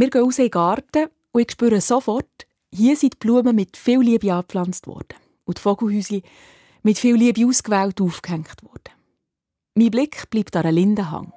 [0.00, 3.76] Wir gehen raus in den Garten und ich spüre sofort, hier sind die Blumen mit
[3.76, 6.22] viel Liebe angepflanzt worden und die Vogelhäuschen
[6.84, 8.94] mit viel Liebe ausgewählt aufgehängt worden.
[9.74, 11.32] Mein Blick bleibt an einer Linde hängen.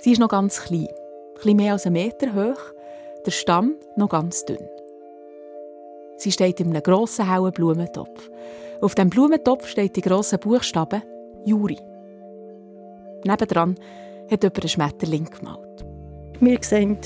[0.00, 0.88] Sie ist noch ganz klein,
[1.36, 2.60] etwas mehr als einen Meter hoch,
[3.24, 4.68] der Stamm noch ganz dünn.
[6.16, 8.28] Sie steht in einem grossen, hellen Blumentopf.
[8.80, 11.04] Auf dem Blumentopf steht die grossen Buchstaben
[11.44, 11.78] Juri.
[13.22, 13.76] Nebendran
[14.28, 15.67] hat jemand einen Schmetterling gemalt.
[16.40, 16.96] Wir sehen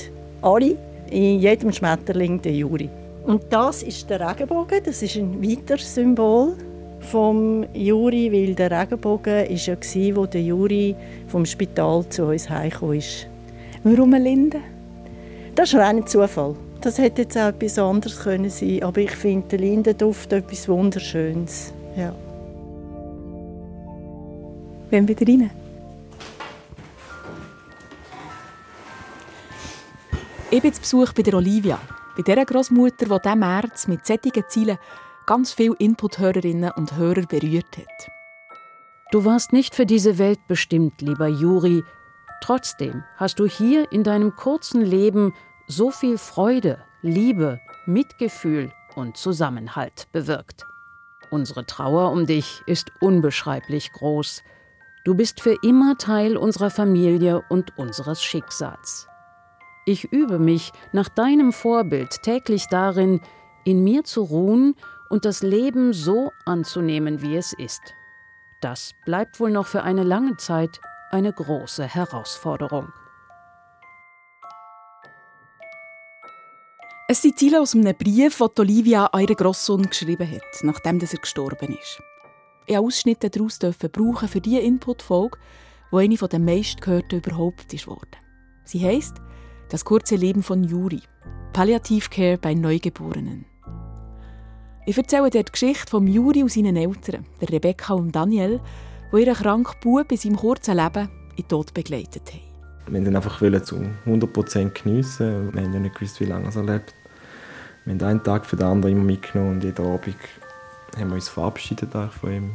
[0.41, 0.77] alle
[1.09, 2.89] in jedem Schmetterling den Juri.
[3.25, 6.53] Und das ist der Regenbogen, das ist ein weiteres Symbol
[6.99, 10.95] vom Juri, weil der Regenbogen ist ja war, wo der Juri
[11.27, 13.27] vom Spital zu uns heimgekommen ist.
[13.83, 14.59] Warum eine Linde?
[15.55, 16.55] Das ist rein Zufall.
[16.81, 21.73] Das hätte jetzt auch etwas anderes können sein, aber ich finde den Lindenduft etwas Wunderschönes.
[21.95, 22.13] Ja.
[24.89, 25.62] Wenn wieder rein.
[30.53, 31.79] Ich bin zu Besuch bei der Olivia,
[32.15, 34.77] bei der Großmutter, die diesen März mit sättigen Zielen
[35.25, 38.11] ganz viele Input-Hörerinnen und Hörer berührt hat.
[39.11, 41.83] Du warst nicht für diese Welt bestimmt, lieber Juri.
[42.39, 45.33] Trotzdem hast du hier in deinem kurzen Leben
[45.65, 50.67] so viel Freude, Liebe, Mitgefühl und Zusammenhalt bewirkt.
[51.31, 54.43] Unsere Trauer um dich ist unbeschreiblich groß.
[55.03, 59.07] Du bist für immer Teil unserer Familie und unseres Schicksals.
[59.85, 63.19] Ich übe mich nach deinem Vorbild täglich darin,
[63.65, 64.75] in mir zu ruhen
[65.09, 67.81] und das Leben so anzunehmen, wie es ist.
[68.61, 70.79] Das bleibt wohl noch für eine lange Zeit
[71.11, 72.91] eine große Herausforderung.
[77.09, 81.07] Es sind Ziele aus einem Brief, den Olivia an ihren Grosssohn geschrieben hat, nachdem er
[81.07, 81.99] gestorben ist.
[82.65, 85.37] Ich durfte Ausschnitte daraus brauchen für diese Input-Folge,
[85.91, 87.87] die eine der meistgehörten überhaupt ist.
[88.63, 89.17] Sie heisst
[89.73, 91.01] «Das kurze Leben von Juri.
[91.51, 93.45] Palliativcare bei Neugeborenen».
[94.85, 98.61] Ich erzähle dir die Geschichte von Juri und seinen Eltern, der Rebecca und Daniel,
[99.11, 102.93] die ihren kranken Bub in seinem kurzen Leben in den Tod begleitet haben.
[102.93, 105.51] Wir wollten einfach zu 100% geniessen.
[105.51, 106.93] Wir haben ja nicht gewusst, wie lange er lebt.
[107.85, 110.15] Wir haben einen Tag für den anderen immer mitgenommen und jeden Abend
[110.95, 112.51] haben wir uns verabschiedet von ihm.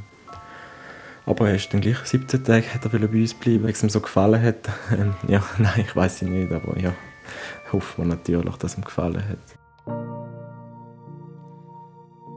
[1.26, 3.90] Aber er ist dann gleich 17 Tage hat er bei uns bleiben, weil es ihm
[3.90, 4.70] so gefallen hat.
[4.92, 6.94] Ähm, ja, nein, ich weiß es nicht, aber ja,
[7.72, 9.58] hoffen wir natürlich, dass ihm gefallen hat.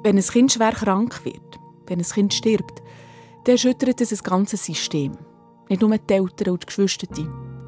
[0.03, 2.81] Wenn ein Kind schwer krank wird, wenn ein Kind stirbt,
[3.43, 5.13] dann erschüttert es ein ganzes System.
[5.69, 7.07] Nicht nur die Eltern und die Geschwister.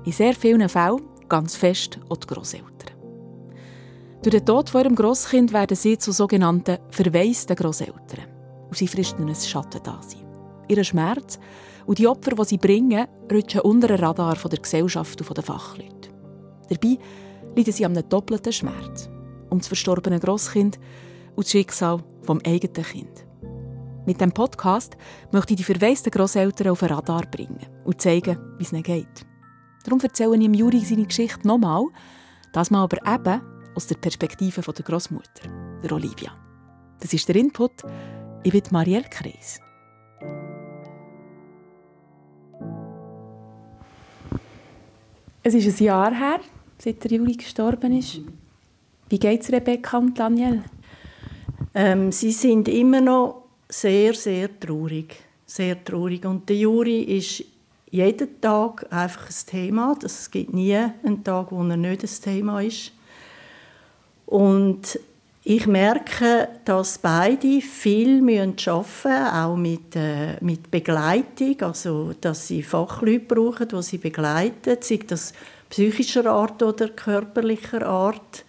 [0.06, 2.70] In sehr vielen Fällen ganz fest auch die Grosseltern.
[4.22, 8.26] Durch den Tod von ihrem Grosskind werden sie zu sogenannten verwaisten Grosseltern.
[8.68, 10.26] Und sie fristen ein Schattendasein.
[10.68, 11.40] Ihr Schmerz
[11.86, 15.93] und die Opfer, die sie bringen, rutschen unter den Radar der Gesellschaft und der Fachleute.
[16.70, 16.98] Dabei
[17.56, 19.10] leiden sie an einem doppelten Schmerz.
[19.50, 20.80] Um das verstorbene Grosskind
[21.36, 23.26] und das Schicksal vom eigenen Kind.
[24.06, 24.98] Mit dem Podcast
[25.32, 29.26] möchte ich die verwaisten Grosseltern auf den Radar bringen und zeigen, wie es ihnen geht.
[29.84, 31.86] Darum erzähle ich Juri seine Geschichte nochmal,
[32.52, 33.42] das mal aber eben
[33.76, 35.50] aus der Perspektive der Großmutter,
[35.84, 36.32] der Olivia.
[37.00, 37.72] Das ist der Input.
[38.44, 39.60] Ich bin Marielle Kreis.
[45.44, 46.40] Es ist ein Jahr her,
[46.84, 48.20] seit der Juli gestorben ist.
[49.08, 50.64] Wie geht es Rebecca und Daniel?
[51.74, 55.16] Ähm, sie sind immer noch sehr, sehr traurig.
[55.46, 56.26] Sehr traurig.
[56.26, 57.46] Und der Juri ist
[57.90, 59.96] jeden Tag einfach ein Thema.
[60.04, 62.92] Es gibt nie einen Tag, wo er nicht ein Thema ist.
[64.26, 65.00] Und
[65.46, 72.64] ich merke, dass beide viel arbeiten müssen, auch mit, äh, mit Begleitung, also dass sie
[72.64, 75.34] Fachleute brauchen, die sie begleiten, sei das
[75.74, 78.46] psychischer Art oder körperlicher Art,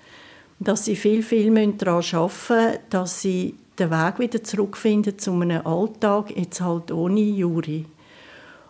[0.58, 1.46] dass sie viel, viel
[1.78, 7.20] daran arbeiten müssen, dass sie den Weg wieder zurückfinden zu einem Alltag, jetzt halt ohne
[7.20, 7.86] Juri.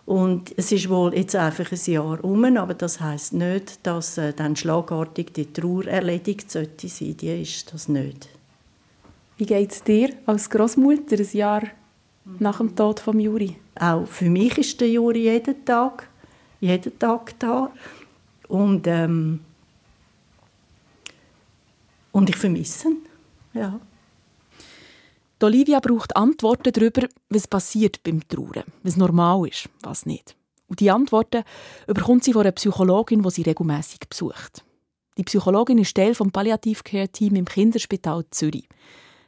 [0.07, 4.33] Und es ist wohl jetzt einfach ein Jahr um, aber das heißt nicht, dass äh,
[4.33, 7.17] dann schlagartig die Trauer erledigt sollte sein.
[7.17, 8.29] Die ist das nicht.
[9.37, 11.63] Wie geht es dir als Großmutter ein Jahr
[12.39, 13.57] nach dem Tod von Juri?
[13.81, 16.07] Auch für mich ist der Juri jeden Tag,
[16.61, 17.73] jeden Tag da.
[18.49, 19.41] Und, ähm,
[22.13, 22.97] und ich vermisse ihn.
[23.55, 23.81] Ja.
[25.41, 30.37] Die Olivia braucht Antworten darüber, was passiert beim Trauern, was normal ist, was nicht.
[30.69, 31.45] Und die Antworten
[31.87, 34.65] bekommt sie von einer Psychologin, die sie regelmäßig besucht.
[35.17, 38.69] Die Psychologin ist Teil des Palliativ-Care-Team im Kinderspital Zürich.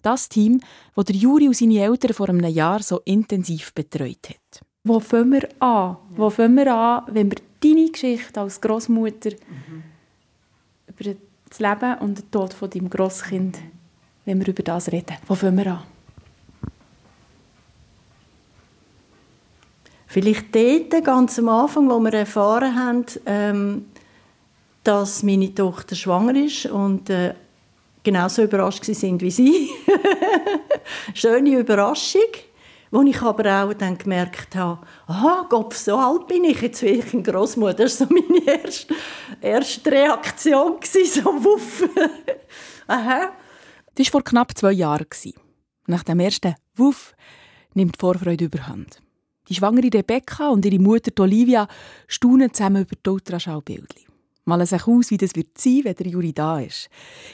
[0.02, 0.60] Das Team,
[0.94, 4.62] das der Juri und seine Eltern vor einem Jahr so intensiv betreut hat.
[4.84, 5.96] Wo fangen wir an?
[6.16, 7.38] Wo fangen wir an, wenn wir
[7.74, 9.82] deine Geschichte als Großmutter mhm.
[10.88, 11.16] über
[11.48, 13.58] das Leben und den Tod von deinem Grosskind,
[14.24, 15.16] wenn wir über das reden.
[15.26, 15.82] Wo fangen wir an?
[20.06, 23.84] Vielleicht dort, ganz am Anfang, wo wir erfahren haben, ähm,
[24.82, 27.34] dass meine Tochter schwanger ist und äh,
[28.02, 29.70] genauso überrascht sind wie sie.
[31.14, 32.22] Schöne Überraschung.
[32.90, 37.00] Wo ich aber auch dann gemerkt habe, aha, Gott, so alt bin ich, jetzt will
[37.00, 37.74] ich eine Großmutter.
[37.74, 38.94] Das war so meine erste,
[39.40, 41.88] erste Reaktion, so wuff.
[42.86, 43.32] aha.
[43.94, 45.06] Das war vor knapp zwei Jahren.
[45.86, 47.14] Nach dem ersten Wuff
[47.74, 49.00] nimmt die Vorfreude überhand.
[49.48, 51.68] Die schwangere Rebecca und ihre Mutter Olivia
[52.08, 54.05] staunen zusammen über die Ultraschallbildchen
[54.46, 56.88] malen sich aus, wie das wird sein, wenn der Juri da ist.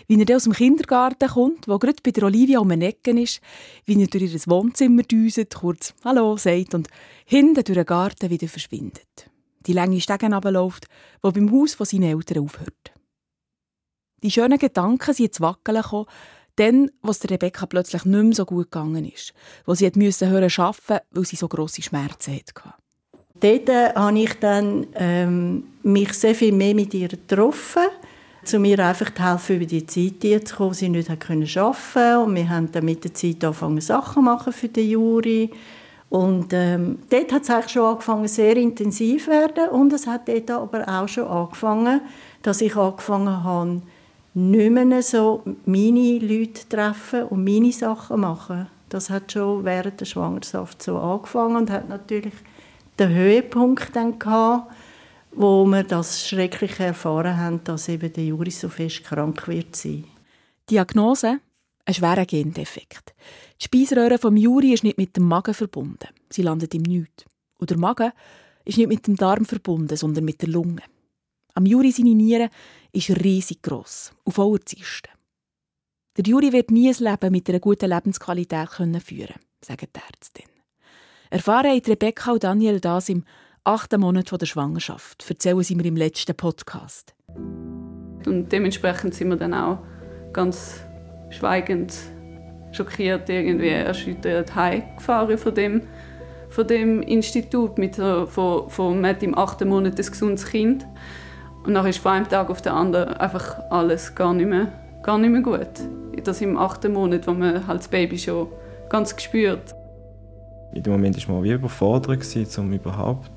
[0.09, 3.41] Wie er aus dem Kindergarten kommt, wo gerade bei der Olivia um den Ecken ist,
[3.85, 6.89] wie er durch ihr Wohnzimmer düset, kurz «Hallo» sagt und
[7.25, 9.31] hinten durch den Garten wieder verschwindet.
[9.67, 10.89] Die lange Stegen runterläuft,
[11.23, 12.93] wo beim Haus von seinen Eltern aufhört.
[14.23, 16.07] Die schönen Gedanken sind ins Wackeln gekommen,
[16.57, 19.33] dann, was der Rebecca plötzlich nicht mehr so gut gegangen ist,
[19.65, 22.53] wo sie musste hören arbeiten, weil sie so grosse Schmerzen hatte
[23.43, 27.83] dort habe ich dann ähm, mich sehr viel mehr mit ihr getroffen,
[28.45, 32.21] zu mir einfach zu helfen, über die Zeit zu kommen, sie nicht arbeiten konnte.
[32.21, 35.51] Und wir haben dann mit der Zeit angefangen, Sachen machen für den Juri.
[36.09, 39.69] Und ähm, dort hat es eigentlich schon angefangen, sehr intensiv zu werden.
[39.71, 42.01] Und es hat dort aber auch schon angefangen,
[42.43, 43.83] dass ich angefangen habe,
[44.35, 48.67] nicht mehr so meine Leute treffen und meine Sachen machen.
[48.89, 52.35] Das hat schon während der Schwangerschaft so angefangen und hat natürlich
[52.99, 54.75] den Höhepunkt dann gehabt,
[55.33, 60.05] wo wir das Schreckliche erfahren haben, dass eben der Juri so fest krank wird sein.
[60.69, 61.41] Diagnose?
[61.85, 63.15] Ein schwerer Gendefekt.
[63.61, 66.09] Die Speiseröhre vom Juri ist nicht mit dem Magen verbunden.
[66.31, 67.25] Sie landet im Nichts.
[67.59, 68.13] Und der Magen
[68.65, 70.83] ist nicht mit dem Darm verbunden, sondern mit der Lunge.
[71.55, 72.51] Am Juri seine Niere
[72.93, 75.11] ist riesig gross und voller Zysten.
[76.17, 80.52] Der Juri wird nie ein Leben mit einer guten Lebensqualität führen können, sagen die Ärztin.
[81.33, 83.25] Erfahren haben Rebecca und Daniel das im
[83.65, 85.25] achten Monat der Schwangerschaft.
[85.27, 87.15] Erzählen sie mir im letzten Podcast.
[88.27, 89.79] Und dementsprechend sind wir dann auch
[90.35, 90.83] ganz
[91.31, 91.95] schweigend,
[92.73, 95.83] schockiert, irgendwie erschüttert heimgefahren von dem,
[96.51, 100.87] von dem Institut mit so, von, von man im achten Monat ein gesundes Kind.
[101.65, 104.71] Und dann ist von einem Tag auf den anderen einfach alles gar nicht mehr,
[105.03, 105.81] gar nicht mehr gut.
[106.25, 108.49] Das im achten Monat, wo man halt das Baby schon
[108.91, 109.75] ganz gespürt
[110.73, 113.31] in dem Moment war man wie überfordert, um überhaupt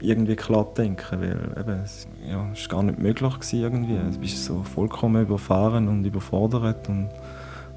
[0.00, 3.96] irgendwie klar zu denken, weil eben, es ja, gar nicht möglich war irgendwie.
[4.12, 7.08] Du bist so vollkommen überfahren und überfordert und,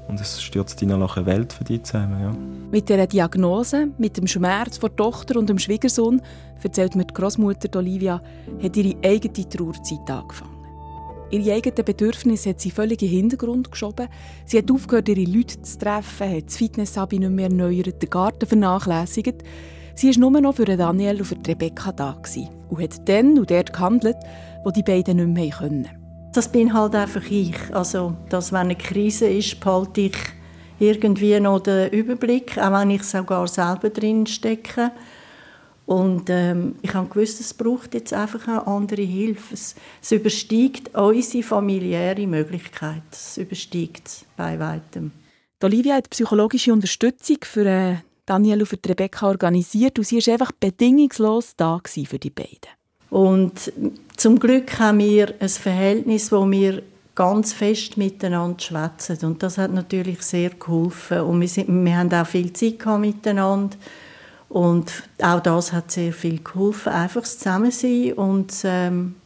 [0.08, 2.20] und es stürzt in eine Welt für dich zusammen.
[2.20, 2.34] Ja.
[2.70, 6.20] Mit dieser Diagnose, mit dem Schmerz vor Tochter und dem Schwiegersohn,
[6.62, 8.20] erzählt mir die Großmutter Olivia,
[8.60, 10.55] hat ihre eigene Trauerzeit angefangen.
[11.30, 14.08] Ihre eigenen Bedürfnisse hat sie völlig in den Hintergrund geschoben.
[14.44, 18.46] Sie hat aufgehört, ihre Leute zu treffen, hat das Fitness-Hobby nicht mehr erneuert, den Garten
[18.46, 19.42] vernachlässigt.
[19.96, 22.16] Sie war nur noch für Daniel und für Rebecca da
[22.68, 24.18] und hat dann und dort gehandelt,
[24.62, 25.88] wo die beiden nicht mehr können.
[26.32, 27.56] Das bin halt einfach ich.
[27.72, 30.16] Also, dass wenn eine Krise ist, behalte ich
[30.78, 34.92] irgendwie noch den Überblick, auch wenn ich sogar selber drin stecke.
[35.86, 39.54] Und ähm, ich habe gewusst, es braucht jetzt einfach eine andere Hilfe.
[39.54, 43.02] Es, es übersteigt unsere familiäre Möglichkeit.
[43.12, 45.12] Es übersteigt es bei weitem.
[45.62, 47.94] Die Olivia hat psychologische Unterstützung für äh,
[48.26, 52.76] Daniel und für Rebecca organisiert und sie war einfach bedingungslos da für die beiden.
[53.08, 53.72] Und
[54.16, 56.82] zum Glück haben wir ein Verhältnis, wo wir
[57.14, 59.18] ganz fest miteinander schwätzen.
[59.22, 61.20] Und das hat natürlich sehr geholfen.
[61.20, 63.76] Und wir, sind, wir haben auch viel Zeit miteinander.
[64.48, 69.16] Und auch das hat sehr viel geholfen, einfach das Zusammensein und ähm,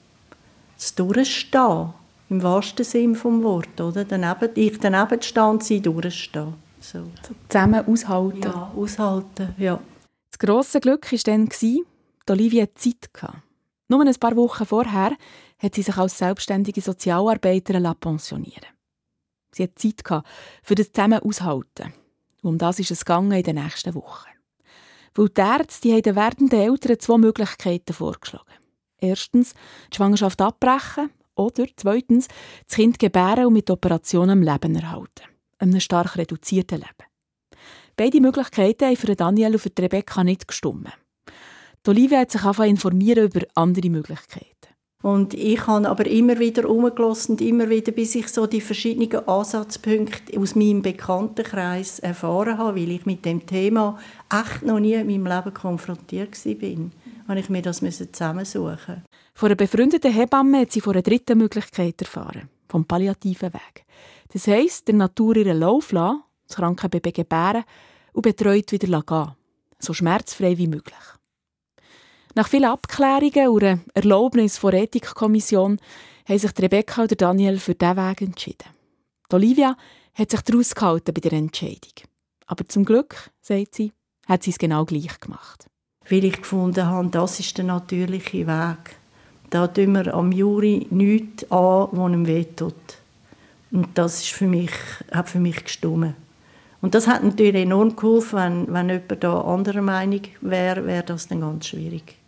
[0.76, 1.92] das Durchstehen,
[2.30, 3.80] im wahrsten Sinne des Wortes.
[3.80, 4.04] Oder?
[4.04, 6.54] Daneben, ich daneben stehen und sie durchstehen.
[6.80, 7.04] So.
[7.48, 8.42] Zusammen aushalten.
[8.44, 9.80] Ja, aushalten, ja.
[10.30, 11.62] Das grosse Glück war dann, dass
[12.30, 13.42] Olivia Zeit hatte.
[13.88, 15.16] Nur ein paar Wochen vorher
[15.58, 18.66] hat sie sich als selbstständige Sozialarbeiterin pensionieren
[19.52, 20.02] Sie hat Zeit
[20.62, 21.92] für das Zusammen aushalten.
[22.42, 24.28] Und um das ist es gegangen in den nächsten Wochen.
[25.14, 28.44] Weil die Ärzte haben den werdenden Eltern zwei Möglichkeiten vorgeschlagen.
[28.98, 29.54] Erstens,
[29.92, 32.28] die Schwangerschaft abbrechen oder zweitens,
[32.66, 35.24] das Kind gebären und mit Operationen am Leben erhalten.
[35.58, 37.10] Einem stark reduzierten Leben.
[37.96, 40.88] Beide Möglichkeiten haben für Daniel und für Rebecca nicht gestimmt.
[41.84, 44.59] Die Olivia hat sich angefangen informieren über andere Möglichkeiten.
[45.02, 49.26] Und ich habe aber immer wieder umgelassen und immer wieder, bis ich so die verschiedenen
[49.26, 53.98] Ansatzpunkte aus meinem Bekanntenkreis erfahren habe, weil ich mit dem Thema
[54.30, 56.90] echt noch nie in meinem Leben konfrontiert war,
[57.28, 59.02] habe ich mir das zusammensuchen
[59.32, 63.86] Von einer befreundeten Hebamme hat sie von einer dritten Möglichkeit erfahren, vom palliativen Weg.
[64.32, 67.64] Das heisst, der Natur ihren Lauf lassen, das kranke Baby gebären
[68.12, 69.32] und betreut wieder gehen,
[69.78, 71.19] so schmerzfrei wie möglich.
[72.34, 75.78] Nach vielen Abklärungen und einer Erlaubnis von der Ethikkommission
[76.28, 78.68] haben sich Rebecca und Daniel für diesen Weg entschieden.
[79.30, 79.76] Die Olivia
[80.14, 81.92] hat sich daraus gehalten bei der Entscheidung.
[82.46, 83.92] Aber zum Glück, sagt sie,
[84.28, 85.66] hat sie es genau gleich gemacht.
[86.08, 88.96] Weil ich gefunden habe, das ist der natürliche Weg.
[89.50, 92.74] Da tun wir am Juri nichts an, was ihm wehtut.
[93.72, 94.72] Und das ist für mich,
[95.10, 96.14] hat für mich gestimmt.
[96.80, 101.26] Und das hat natürlich enorm geholfen, wenn, wenn jemand da anderer Meinung wäre, wäre das
[101.26, 102.19] dann ganz schwierig.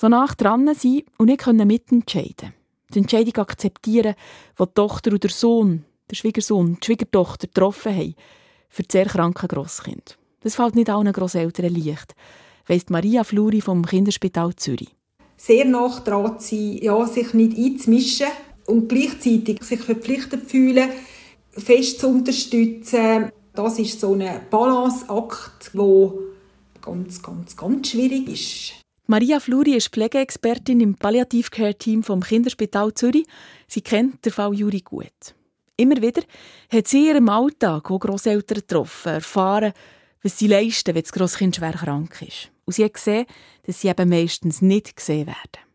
[0.00, 2.54] So nach dran sein und nicht mitentscheiden
[2.94, 4.14] Die Entscheidung akzeptieren,
[4.58, 8.14] die die Tochter oder der Sohn, der Schwiegersohn, die Schwiegertochter getroffen haben,
[8.70, 10.16] für das sehr kranke Grosskind.
[10.40, 12.14] Das fällt nicht allen Grosseltern leicht,
[12.66, 14.88] weiss Maria Fluri vom Kinderspital Zürich.
[15.36, 18.28] Sehr nach dran sein, ja, sich nicht einzumischen
[18.68, 20.88] und gleichzeitig sich verpflichtet fühlen,
[21.50, 23.30] fest zu unterstützen.
[23.52, 26.12] Das ist so ein Balanceakt, der
[26.80, 28.79] ganz, ganz, ganz schwierig ist.
[29.10, 33.26] Maria Fluri ist Pflegeexpertin im Palliativcare-Team vom Kinderspital Zürich.
[33.66, 35.34] Sie kennt den Fall Juri gut.
[35.76, 36.22] Immer wieder
[36.72, 39.72] hat sie in ihrem Alltag, wo Grosseltern getroffen, erfahren,
[40.22, 42.52] was sie leisten, wenn das Grosskind schwer krank ist.
[42.66, 43.26] Und sie hat gesehen,
[43.64, 45.66] dass sie eben meistens nicht gesehen werden.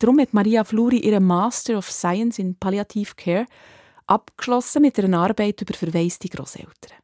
[0.00, 3.46] Darum hat Maria Fluri ihren Master of Science in Palliative Care
[4.08, 6.98] abgeschlossen mit einer Arbeit über verwaiste Grosseltern.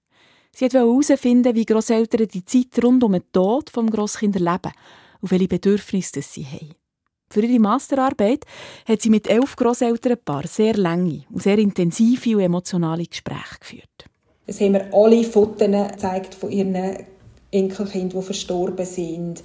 [0.51, 4.73] Sie wollte herausfinden, wie Grosseltern die Zeit rund um den Tod des Grosskind erleben
[5.27, 6.75] und welche Bedürfnisse sie haben.
[7.29, 8.45] Für ihre Masterarbeit
[8.87, 14.05] hat sie mit elf Grosselternpaaren sehr lange und sehr intensive und emotionale Gespräche geführt.
[14.47, 16.77] Es haben mir alle Fotos gezeigt von ihren
[17.51, 19.43] Enkelkindern, die verstorben sind,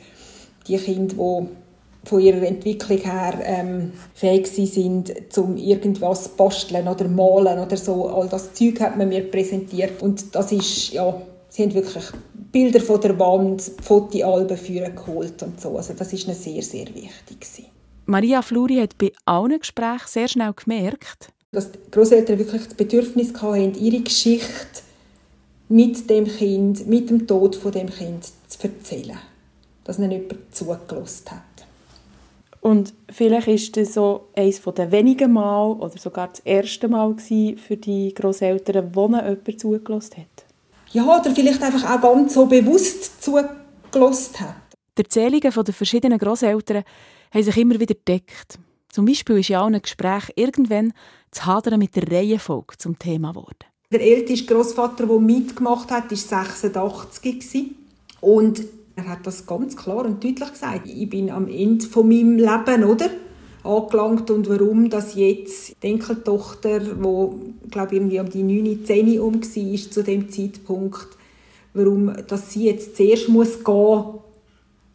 [0.68, 7.58] die Kinder, die von ihrer Entwicklung her ähm, fähig sind, zum irgendwas basteln oder malen
[7.58, 8.08] oder so.
[8.08, 11.20] All das Zeug hat man mir präsentiert und das ist ja,
[11.52, 12.06] sie haben wirklich
[12.52, 15.78] Bilder von der Wand, Fotoalben führen geholt und so.
[15.78, 17.72] Also das ist eine sehr sehr wichtig.
[18.06, 23.34] Maria Fluri hat bei allen Gesprächen sehr schnell gemerkt, dass die Großeltern wirklich das Bedürfnis
[23.42, 24.82] hatten, ihre Geschichte
[25.70, 29.18] mit dem Kind, mit dem Tod von dem Kind zu erzählen,
[29.84, 31.42] dass ihnen jemand zugelassen hat.
[32.62, 37.78] Und vielleicht ist das so eines der wenigen Mal oder sogar das erste Mal für
[37.78, 40.41] die Großeltern, wo ihnen jemand zugelassen hat.
[40.94, 44.56] Ja, oder vielleicht einfach auch ganz so bewusst zugelassen hat.
[44.98, 46.84] Die Erzählungen der verschiedenen Großeltern
[47.34, 48.60] haben sich immer wieder deckt.
[48.92, 50.92] Zum Beispiel ist ja auch ein Gespräch irgendwann
[51.32, 53.56] zu hadern mit der Reihenfolge zum Thema geworden.
[53.92, 57.72] Der älteste Großvater, der mitgemacht hat, war 86
[58.20, 58.62] und
[58.96, 60.88] er hat das ganz klar und deutlich gesagt.
[60.88, 63.10] Ich bin am Ende von meinem Leben, oder?
[63.64, 67.40] Angelangt und warum das jetzt die Enkeltochter, wo
[67.70, 71.08] glaube irgendwie um die 9, 10 um war zu dem Zeitpunkt,
[71.74, 74.04] warum dass sie jetzt zuerst muss gehen.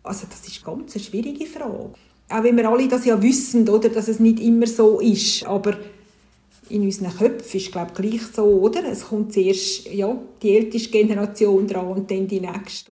[0.03, 1.91] Also das ist ganz eine schwierige Frage.
[2.29, 5.77] Auch wenn wir alle das ja wissen, oder, dass es nicht immer so ist, aber
[6.69, 8.85] in unseren Köpfen ist glaube gleich so, oder?
[8.85, 12.91] Es kommt zuerst ja, die älteste Generation dran und dann die nächste.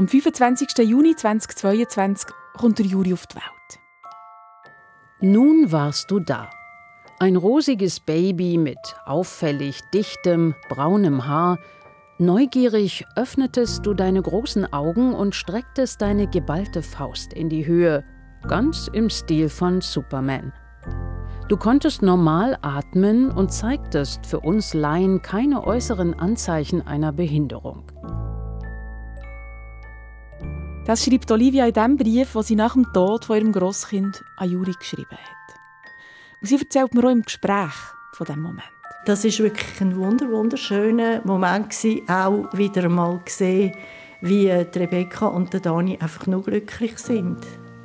[0.00, 0.88] Am 25.
[0.88, 3.44] Juni 2022 kommt der Juri auf die Welt.
[5.20, 6.48] Nun warst du da.
[7.18, 11.58] Ein rosiges Baby mit auffällig dichtem, braunem Haar.
[12.16, 18.02] Neugierig öffnetest du deine großen Augen und strecktest deine geballte Faust in die Höhe,
[18.48, 20.54] ganz im Stil von Superman.
[21.48, 27.84] Du konntest normal atmen und zeigtest für uns Laien keine äußeren Anzeichen einer Behinderung.
[30.90, 34.50] Das schreibt Olivia in dem Brief, den sie nach dem Tod von ihrem Grosskind an
[34.50, 35.56] Juri geschrieben hat.
[36.40, 37.76] Und sie erzählt mir auch im Gespräch
[38.14, 38.72] von dem Moment.
[39.06, 41.72] Das ist wirklich ein wunder wunderschöner Moment
[42.08, 43.72] auch wieder einmal gesehen,
[44.20, 47.38] wie Rebecca und Dani einfach nur glücklich sind.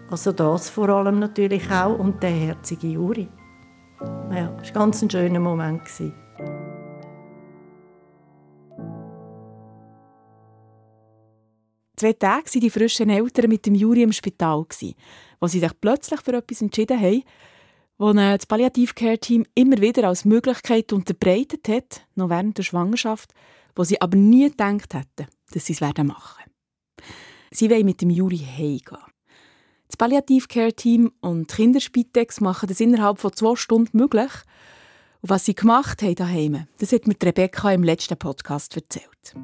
[0.09, 3.29] Also das vor allem natürlich auch und der herzige Juri.
[4.33, 5.83] Ja, es war ganz ein schöner Moment.
[11.97, 14.65] Zwei Tage waren die frischen Eltern mit dem Juri im Spital,
[15.39, 17.23] wo sie sich plötzlich für etwas entschieden haben,
[17.97, 23.33] das das Palliativ-Care-Team immer wieder als Möglichkeit unterbreitet hat, noch während der Schwangerschaft,
[23.75, 26.13] wo sie aber nie gedacht hätten, dass sie es machen werden
[27.51, 28.99] Sie wollen mit dem Juri heimgehen.
[29.87, 34.31] Das Palliativ-Care-Team und die Kinderspitex machen das innerhalb von zwei Stunden möglich.
[35.21, 39.35] Und was sie gemacht haben daheim, das hat mir Rebecca im letzten Podcast erzählt.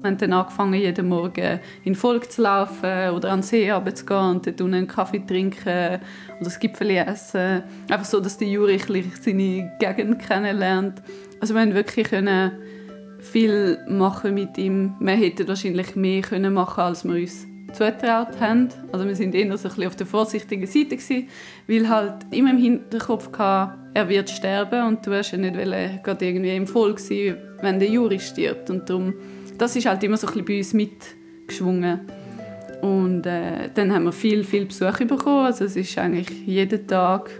[0.00, 4.06] Wir haben dann angefangen, jeden Morgen in Volk zu laufen oder an den See zu
[4.06, 6.00] gehen und dort einen Kaffee trinken oder
[6.40, 7.64] das Gipfel essen.
[7.90, 11.02] Einfach so, dass der Juri seine Gegend kennenlernt.
[11.40, 12.52] Also wir haben wirklich können
[13.18, 14.94] viel machen mit ihm.
[15.00, 18.68] Wir hätten wahrscheinlich mehr können machen als wir uns zugetraut haben.
[18.92, 21.28] Also wir sind eher so auf der vorsichtigen Seite gewesen,
[21.66, 25.54] weil halt immer im Hinterkopf hatte, er wird sterben und du hast ja nicht
[26.04, 29.14] gerade irgendwie im Voll sein, wenn der Juri stirbt und darum,
[29.58, 32.00] das ist halt immer so ein bisschen bei uns mitgeschwungen.
[32.80, 35.46] Und äh, dann haben wir viel, viel Besuch bekommen.
[35.46, 37.30] Also es ist eigentlich jeden Tag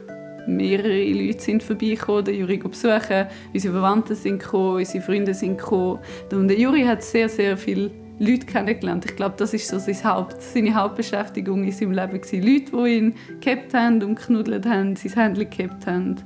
[0.48, 3.26] mehrere Leute sind vorbeigekommen, den Juri besuchen.
[3.52, 6.00] Unsere Verwandten sind gekommen, unsere Freunde sind gekommen.
[6.32, 9.04] Und der Juri hat sehr, sehr viele Leute kennengelernt.
[9.04, 12.42] Ich glaube, das ist so sein Haupt, seine Hauptbeschäftigung in seinem Leben gewesen.
[12.42, 16.16] Leute, die ihn gehabt haben und geknuddelt haben, sein Händchen gehabt haben.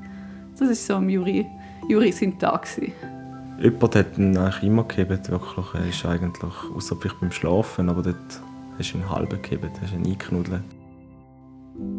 [0.59, 1.45] Das ist so am Juri,
[1.89, 3.12] Juri sein Tag gewesen.
[3.61, 5.67] Jemand hat ihn eigentlich immer gehabt, wirklich.
[5.75, 8.43] Er ist eigentlich, außer vielleicht beim Schlafen, aber dort
[8.79, 10.63] hast du ihn halb gehabt, hast ihn eingeknuddelt.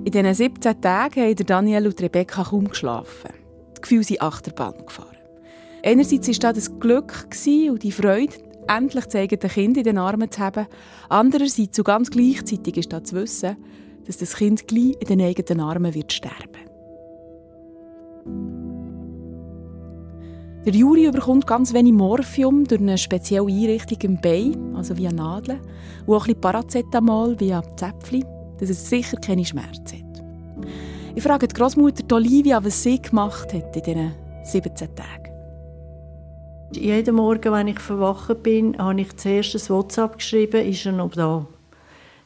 [0.06, 3.32] In diesen 17 Tagen haben Daniel und Rebecca kaum geschlafen.
[3.78, 5.08] Die Gefühle sind Achterbahn gefahren.
[5.84, 7.28] Einerseits war das das Glück
[7.70, 8.34] und die Freude,
[8.68, 10.68] endlich das eigene Kind in den Armen zu haben.
[11.10, 13.58] Andererseits und ganz gleichzeitig ist da zu wissen,
[14.06, 16.64] dass das Kind gleich in den eigenen Armen wird sterben.
[20.66, 25.60] Der Juri bekommt ganz wenig Morphium durch eine spezielle Einrichtung im Bein, also via Nadeln,
[26.06, 28.24] und auch ein bisschen Paracetamol via Zäpfchen
[28.60, 30.24] dass es sicher keine Schmerzen hat.
[31.16, 34.12] Ich frage die Großmutter Olivia, was sie gemacht hat in diesen
[34.44, 35.32] 17 Tagen.
[36.74, 41.12] Jeden Morgen, wenn ich verwacht bin, habe ich zuerst ein WhatsApp geschrieben, ist er noch
[41.12, 41.46] da?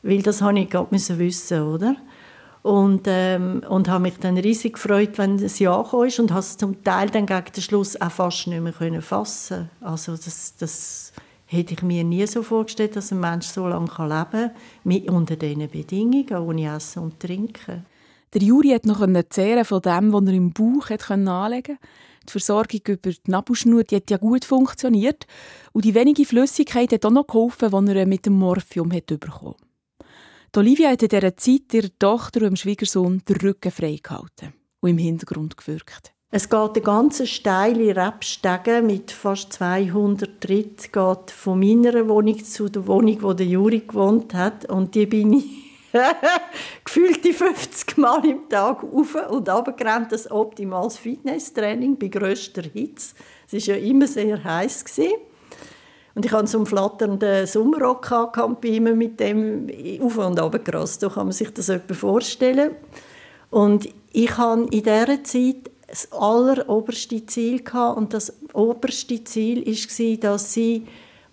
[0.04, 1.96] Weil das habe ich gerade wissen, oder?
[2.68, 6.58] Und, ähm, und habe mich dann riesig gefreut, wenn es ja ist und habe es
[6.58, 9.70] zum Teil dann gegen den Schluss auch fast nicht mehr können fassen.
[9.80, 11.14] Also das, das
[11.46, 14.52] hätte ich mir nie so vorgestellt, dass ein Mensch so lange leben
[14.84, 17.86] kann, unter diesen Bedingungen, ohne Essen und Trinken.
[18.34, 21.78] Der Juri hat noch erzählen von dem, was er im Bauch anlegen konnte.
[22.28, 25.26] Die Versorgung über die Nabelschnur die hat ja gut funktioniert
[25.72, 29.56] und die wenige Flüssigkeit hat auch noch geholfen, die er mit dem Morphium hat bekommen
[30.56, 34.98] Olivia hat in dieser Zeit ihrer Tochter und dem Schwiegersohn den Rücken freigehalten und im
[34.98, 36.14] Hintergrund gewirkt.
[36.30, 42.68] Es geht eine ganz steile Rebstege mit fast 200 Tritt geht von meiner Wohnung zu
[42.70, 45.68] der Wohnung, wo der Juri gewohnt hat und die bin ich
[46.84, 50.12] gefühlt die 50 Mal im Tag auf und runtergerannt.
[50.12, 53.16] Das optimales Fitnesstraining bei grösster Hitze.
[53.50, 54.84] Es war ja immer sehr heiß.
[56.18, 58.12] Und ich hatte so einen flatternden Sommerrock
[58.44, 59.70] und bin immer mit dem
[60.02, 61.02] auf und runter gerast.
[61.02, 62.72] So kann man sich das etwa vorstellen.
[63.52, 67.98] Und ich habe in dieser Zeit das alleroberste Ziel gehabt.
[67.98, 70.88] und das oberste Ziel war, dass sie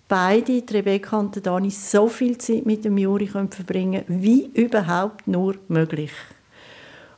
[0.07, 5.55] beide, Rebecca und Dani, so viel Zeit mit dem Juri verbringen können, wie überhaupt nur
[5.67, 6.11] möglich.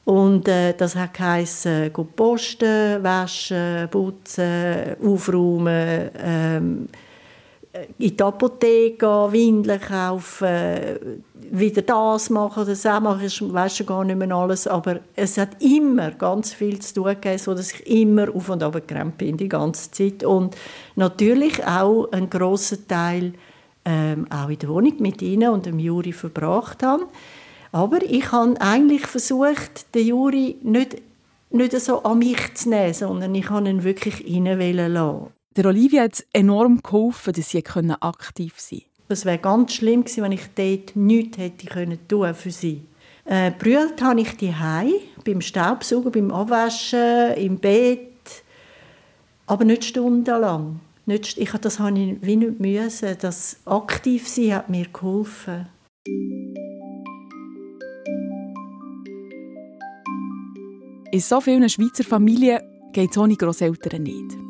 [0.05, 6.87] Und äh, das hat geheissen, posten, waschen, putzen, aufräumen, ähm,
[7.97, 13.87] in die Apotheke gehen, Windeln kaufen, wieder das machen oder das machen, ich weiß schon
[13.87, 17.87] gar nicht mehr alles, aber es hat immer ganz viel zu tun gegeben, sodass ich
[17.87, 20.23] immer auf und ab gerannt bin, die ganze Zeit.
[20.23, 20.55] Und
[20.95, 23.33] natürlich auch einen grossen Teil
[23.85, 27.05] ähm, auch in der Wohnung mit ihnen und dem Juri verbracht habe.
[27.71, 30.97] Aber ich habe eigentlich versucht, den Juri nicht,
[31.51, 35.36] nicht so an mich zu nehmen, sondern ich habe ihn wirklich rein lassen.
[35.57, 38.85] Der Olivia hat enorm geholfen, dass sie aktiv sein konnte.
[39.07, 42.83] Es wäre ganz schlimm gewesen, wenn ich dort nichts hätte können tun für sie.
[43.25, 44.53] Äh, brüllt habe ich die
[45.25, 48.43] beim Staubsaugen, beim Abwaschen, im Bett,
[49.47, 50.79] aber nicht stundenlang.
[51.07, 53.17] Nicht, ich, das habe ich wie nicht müssen.
[53.19, 55.69] Das Aktivsein hat mir geholfen.
[61.11, 62.59] In so vielen Schweizer Familien
[62.93, 64.46] geht es ohne Grosseltern nicht.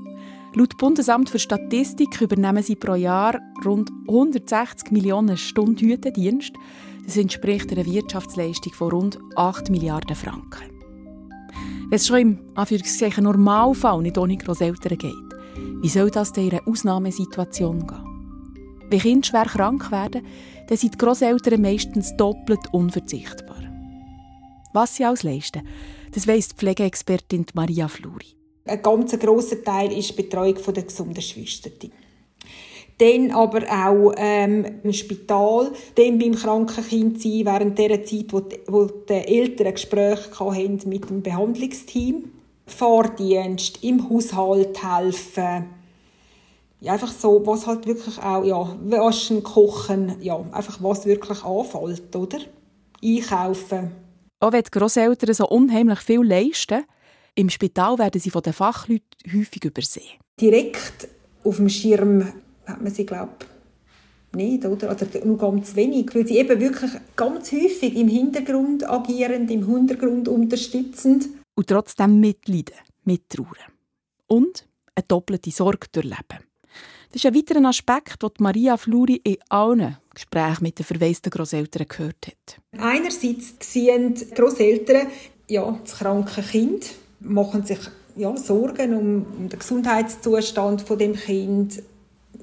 [0.57, 6.51] Laut Bundesamt für Statistik übernehmen sie pro Jahr rund 160 Millionen Stunden Hütendienst.
[7.05, 10.63] Das entspricht einer Wirtschaftsleistung von rund 8 Milliarden Franken.
[11.89, 15.13] Wenn es schon im Anführungszeichen Normalfall nicht ohne Grosseltern geht,
[15.83, 18.87] wie soll das in einer Ausnahmesituation gehen?
[18.89, 20.25] Wenn Kinder schwer krank werden,
[20.67, 23.61] dann sind die Grosseltern meistens doppelt unverzichtbar.
[24.73, 25.61] Was sie alles leisten,
[26.13, 28.37] das weiss die Pflegeexpertin Maria Fluri.
[28.67, 31.69] Ein ganz grosser Teil ist die Betreuung der gesunden Schwester.
[32.99, 38.39] Dann aber auch ähm, im Spital, dann beim kranken Kind sein, während der Zeit, wo
[38.39, 42.31] die, wo die Eltern Gespräche mit dem Behandlungsteam.
[42.65, 45.77] Fahrdienst, im Haushalt helfen,
[46.79, 52.15] ja, einfach so, was halt wirklich auch, ja, waschen, kochen, ja, einfach was wirklich anfällt,
[52.15, 52.37] oder?
[53.03, 53.91] Einkaufen.
[54.39, 56.83] Auch wenn die Grosseltern so unheimlich viel leisten,
[57.37, 60.19] im Spital werden sie von den Fachleuten häufig übersehen.
[60.41, 61.07] Direkt
[61.43, 62.33] auf dem Schirm
[62.65, 63.45] hat man sie, glaube
[64.33, 64.91] nicht, oder?
[64.91, 70.27] Oder nur ganz wenig, weil sie eben wirklich ganz häufig im Hintergrund agierend, im Hintergrund
[70.27, 71.29] unterstützend.
[71.55, 73.71] Und trotzdem mitleiden, mittrauern.
[74.27, 76.43] Und eine doppelte Sorge durchleben.
[77.11, 81.87] Das ist ein weiterer Aspekt, den Maria Fluri in allen Gesprächen mit den verwaisten Großeltern
[81.87, 82.59] gehört hat.
[82.77, 85.07] Einerseits sehen die Großeltern
[85.47, 87.79] ja, das kranke Kind, machen sich
[88.15, 91.83] ja, Sorgen um, den Gesundheitszustand von dem Kind,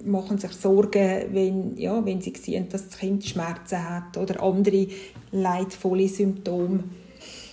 [0.04, 4.86] machen sich Sorgen, wenn, ja, wenn sie sehen, dass das Kind Schmerzen hat oder andere
[5.32, 6.84] leidvolle Symptome.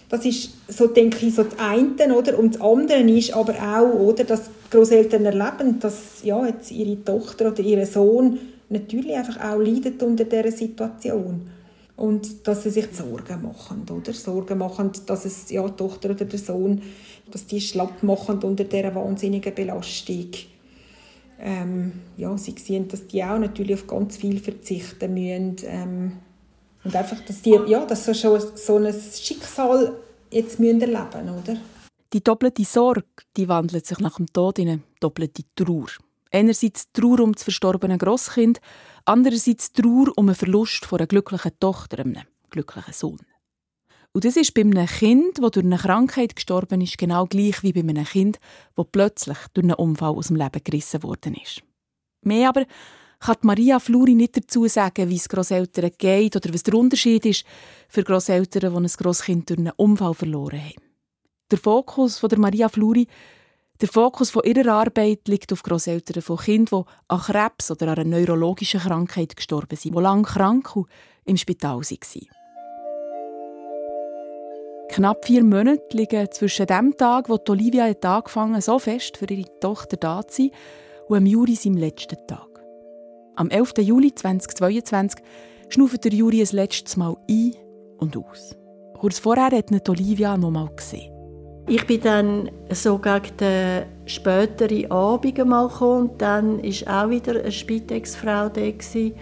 [0.10, 2.38] Das ist so, denke ich, so das eine, oder?
[2.38, 7.48] Und das andere ist aber auch, oder, dass Großeltern erleben, dass ja, jetzt ihre Tochter
[7.48, 11.50] oder ihr Sohn natürlich einfach auch leidet unter dieser Situation.
[11.96, 14.14] Und dass sie sich Sorgen machen, oder?
[14.14, 16.82] Sorgen machen, dass es, ja, die Tochter oder der Sohn,
[17.30, 20.32] dass die schlapp machen unter dieser wahnsinnigen Belastung
[21.42, 25.56] ähm, ja, sie sehen, dass die auch natürlich auf ganz viel verzichten müssen.
[25.66, 26.18] Ähm,
[26.84, 29.96] und einfach, dass die, ja, dass sie schon so ein Schicksal
[30.32, 31.58] jetzt müssen erleben oder?
[32.14, 33.06] Die doppelte Sorge
[33.38, 35.88] die wandelt sich nach dem Tod in eine doppelte Trauer.
[36.32, 38.60] Einerseits Trauer um das verstorbene Grosskind,
[39.06, 43.20] andererseits Trauer um den Verlust von einer glücklichen Tochter, einem glücklichen Sohn.
[44.14, 47.72] Und das ist bei einem Kind, das durch eine Krankheit gestorben ist, genau gleich wie
[47.72, 48.40] bei einem Kind,
[48.76, 51.62] das plötzlich durch einen Unfall aus dem Leben gerissen worden ist.
[52.24, 52.66] Mehr aber
[53.20, 57.46] kann Maria Fluri nicht dazu sagen, wie es Grosseltern geht oder was der Unterschied ist
[57.88, 60.84] für Grosseltern, die ein Grosskind durch einen Unfall verloren haben.
[61.52, 63.08] Der Fokus von der Maria Fluri,
[63.82, 68.00] der Fokus von ihrer Arbeit liegt auf Grosseltern von Kindern, die an Krebs oder an
[68.00, 70.88] einer neurologischen Krankheit gestorben sind, die lange krank und
[71.26, 72.28] im Spital waren.
[74.90, 79.48] Knapp vier Monate liegen zwischen dem Tag, wo Olivia hat angefangen so fest für ihre
[79.60, 80.52] Tochter da zu sein,
[81.08, 82.48] und am Juri seinem letzten Tag.
[83.36, 83.74] Am 11.
[83.80, 85.24] Juli 2022
[85.70, 87.56] schnauft der Juri ein letztes Mal ein
[87.98, 88.56] und aus.
[89.00, 91.11] Kurz vorher hat Olivia noch mal gesehen.
[91.74, 97.40] Ich bin dann so gegen den späteren Abend mal gekommen, und dann war auch wieder
[97.40, 98.72] eine Spitex-Frau da.
[98.72, 99.14] Gewesen.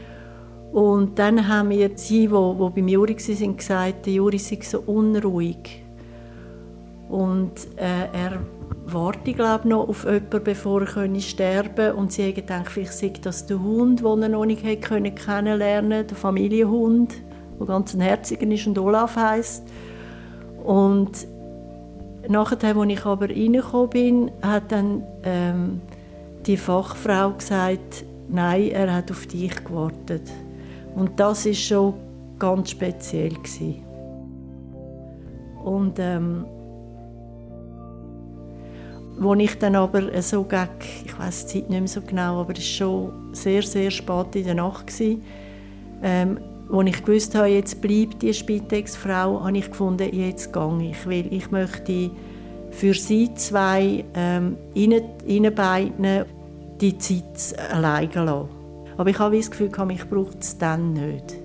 [0.71, 4.79] Und dann haben mir sie, die, die beim Juri waren, gesagt, der Juri sei so
[4.79, 5.83] unruhig.
[7.07, 8.39] Und äh, er
[8.88, 11.93] warte glaube noch auf jemanden, bevor er sterben konnte.
[11.93, 16.05] Und sie haben gedacht, vielleicht sei das der Hund, den er noch nicht kennenlernen konnte,
[16.07, 17.13] der Familienhund,
[17.59, 19.65] der ganz ein herziger ist und Olaf heisst.
[20.63, 21.27] Und
[22.30, 25.82] nachher, als ich aber reingekommen bin, hat dann ähm,
[26.46, 30.32] die Fachfrau gesagt, nein, er hat auf dich gewartet.
[30.96, 31.94] Und das ist schon
[32.38, 33.84] ganz speziell gewesen.
[35.63, 36.46] Und ähm,
[39.18, 40.70] wo ich dann aber so gegen,
[41.06, 44.36] ich weiß die Zeit nicht mehr so genau, aber es war schon sehr, sehr spät
[44.36, 44.88] in der Nacht.
[44.88, 45.22] Gewesen,
[46.02, 46.39] ähm,
[46.71, 51.34] als ich gewusst habe, jetzt bleibt die Spitex-Frau, habe ich gefunden, jetzt gehe ich, weil
[51.34, 52.12] ich möchte
[52.71, 56.25] für sie zwei, ähm, ihnen, ihnen beiden,
[56.79, 58.49] die Zeit alleine lassen.
[58.97, 61.36] Aber ich habe das Gefühl, ich brauche es dann nicht.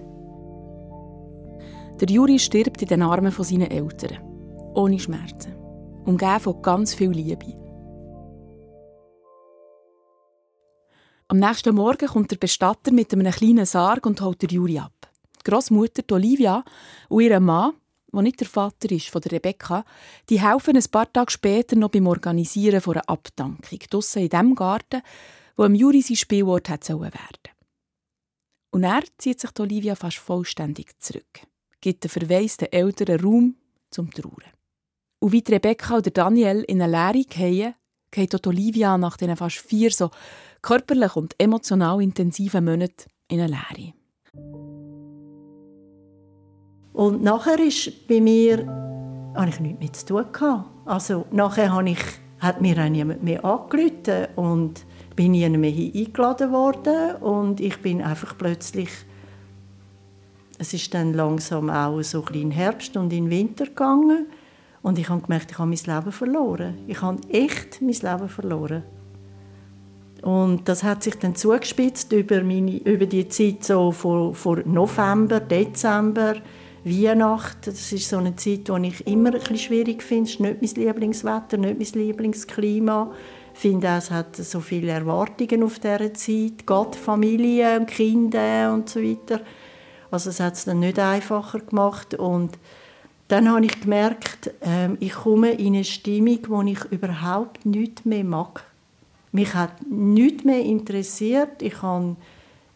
[2.01, 4.19] Der Juri stirbt in den Armen von seinen Eltern.
[4.75, 5.55] Ohne Schmerzen.
[6.05, 7.55] Umgeben von ganz viel Liebe.
[11.29, 15.14] Am nächsten Morgen kommt der Bestatter mit einem kleinen Sarg und holt den Juri ab.
[15.45, 16.65] Die Großmutter Olivia
[17.09, 17.75] und ihr Mann,
[18.13, 19.85] der nicht der Vater ist von der Rebecca,
[20.31, 23.79] die helfen ein paar Tage später noch beim Organisieren einer Abdankung.
[23.91, 25.03] Draussen in dem Garten,
[25.57, 27.53] wo am Juri sein Spielort hat werden
[28.71, 31.41] Und er zieht sich Olivia fast vollständig zurück,
[31.81, 33.57] gibt den verwaisten Eltern Raum
[33.91, 34.53] zum Trauern.
[35.21, 37.75] Und wie Rebecca oder Daniel in eine Leere gehen,
[38.11, 40.11] geht Olivia nach diesen fast vier so
[40.63, 44.74] körperlich und emotional intensiven Monaten in eine Leere.
[46.95, 48.67] Und nachher ist bei mir
[49.35, 50.65] habe ich nichts mehr zu tun gehabt.
[50.87, 51.99] Also nachher habe ich,
[52.39, 58.01] hat mir auch niemand mehr angerufen und bin nie mehr eingeladen worden und ich bin
[58.01, 58.89] einfach plötzlich
[60.57, 64.27] es ist dann langsam auch so ein in Herbst und in Winter gegangen
[64.83, 66.79] und ich habe gemerkt, ich habe mein Leben verloren.
[66.87, 68.85] Ich habe echt mein Leben verloren.
[70.23, 75.41] Und das hat sich dann zugespitzt über, meine, über die Zeit so von, von November,
[75.41, 76.37] Dezember,
[76.85, 77.71] Weihnachten.
[77.71, 80.25] Das ist so eine Zeit, die ich immer ein schwierig finde.
[80.25, 83.11] Es ist nicht mein Lieblingswetter, nicht mein Lieblingsklima
[83.55, 88.89] Ich finde, es hat so viele Erwartungen auf dieser Zeit, Gott, Familie und Kinder und
[88.89, 89.41] so weiter.
[90.11, 92.59] Also es hat es dann nicht einfacher gemacht und
[93.29, 98.25] dann habe ich gemerkt, äh, ich komme in eine Stimmung, wo ich überhaupt nichts mehr
[98.25, 98.65] mag.
[99.33, 101.63] Mich hat nichts mehr interessiert.
[101.63, 102.17] Ich kann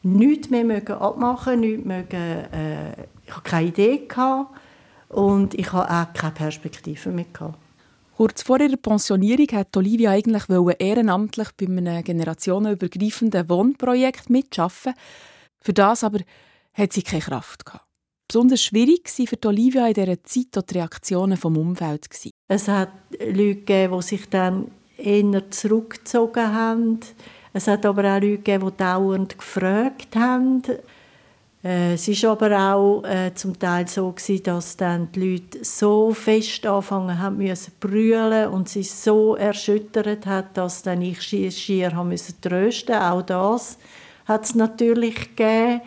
[0.02, 2.92] nichts mehr abmachen, nichts äh,
[3.28, 4.58] ich habe keine Idee gehabt
[5.08, 7.58] und ich habe auch keine Perspektive mehr gehabt.
[8.16, 10.44] Kurz vor ihrer Pensionierung wollte Olivia eigentlich
[10.78, 14.94] ehrenamtlich bei einem generationenübergreifenden Wohnprojekt mitarbeiten.
[15.60, 16.20] Für das aber
[16.72, 17.84] hat sie keine Kraft gehabt.
[18.26, 22.08] Besonders schwierig war für Olivia in dieser Zeit die Reaktionen vom Umfeld.
[22.48, 27.00] Es hat Leute gegeben, die sich dann eher zurückgezogen haben.
[27.52, 30.62] Es hat aber auch Leute gegeben, die dauernd gefragt haben.
[31.68, 36.14] Äh, es war aber auch äh, zum Teil so, gewesen, dass dann die Leute so
[36.14, 41.94] fest anfangen haben müssen brüllen und sie so erschüttert hat, dass dann ich schier, schier
[41.94, 42.94] haben müssen trösten.
[42.94, 43.76] Auch das
[44.24, 45.82] hat es natürlich gegeben.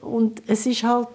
[0.00, 1.08] Und es ist halt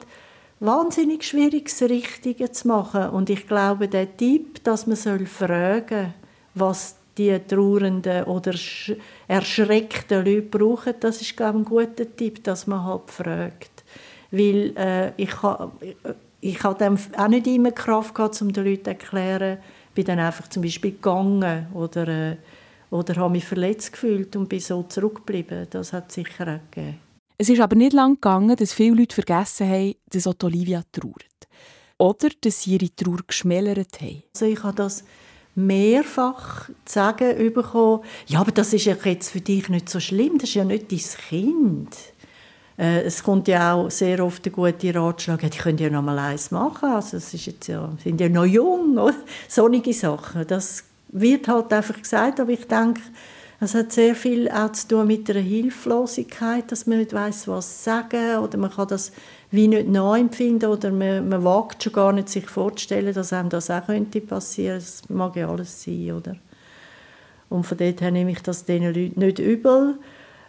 [0.60, 3.10] wahnsinnig schwierig, das Richtige zu machen.
[3.10, 6.14] Und ich glaube, der Tipp, dass man soll fragen,
[6.54, 8.54] was die trauernden oder
[9.28, 13.73] erschreckten Leute brauchen, das ist glaube ich, ein guter Tipp, dass man halt fragt.
[14.34, 15.72] Weil äh, ich habe
[16.42, 20.06] ich hab dann auch nicht immer Kraft gehabt, um den Leuten zu erklären, ich bin
[20.06, 22.38] dann einfach zum Beispiel gegangen oder, äh,
[22.90, 25.68] oder habe mich verletzt gefühlt und bin so zurückgeblieben.
[25.70, 27.00] Das hat es sicher auch gegeben.
[27.38, 31.48] Es ist aber nicht lange gegangen, dass viele Leute vergessen haben, dass Olivia trauert.
[32.00, 34.24] Oder dass sie ihre Trauer geschmälert haben.
[34.34, 35.04] Also ich habe das
[35.54, 40.40] mehrfach zu sagen bekommen, ja, aber das ist ja jetzt für dich nicht so schlimm,
[40.40, 42.13] das ist ja nicht dein Kind.
[42.78, 46.02] Äh, es kommt ja auch sehr oft der gute Ratschlag, ja, die können ja noch
[46.02, 49.16] mal eins machen, also es ist jetzt ja, sind ja noch jung, oder?
[49.48, 50.48] sonnige Sachen.
[50.48, 53.02] Das wird halt einfach gesagt, aber ich denke,
[53.60, 57.84] es hat sehr viel auch zu tun mit der Hilflosigkeit, dass man nicht weiß, was
[57.84, 59.14] sagen oder man kann das
[59.52, 63.70] wie nicht nachempfinden oder man, man wagt schon gar nicht sich vorzustellen, dass einem das
[63.70, 64.80] auch könnte passieren.
[64.80, 66.36] Das mag ja alles sein, oder?
[67.50, 70.00] Und von dort her nehme ich das diesen Leuten nicht übel.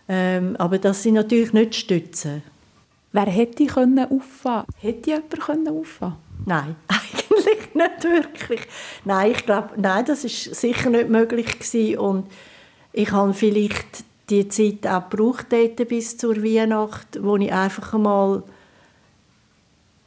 [0.09, 2.43] Ähm, aber das sind natürlich nicht Stützen.
[3.12, 4.67] Wer hätte können auffahren?
[4.81, 6.17] Hätte jemand können auffahren?
[6.47, 8.61] Nein, eigentlich nicht wirklich.
[9.05, 11.99] Nein, ich glaube, nein, das ist sicher nicht möglich gewesen.
[11.99, 12.27] und
[12.93, 15.49] ich habe vielleicht die Zeit auch gebraucht
[15.88, 18.43] bis zur Weihnacht, wo ich einfach einmal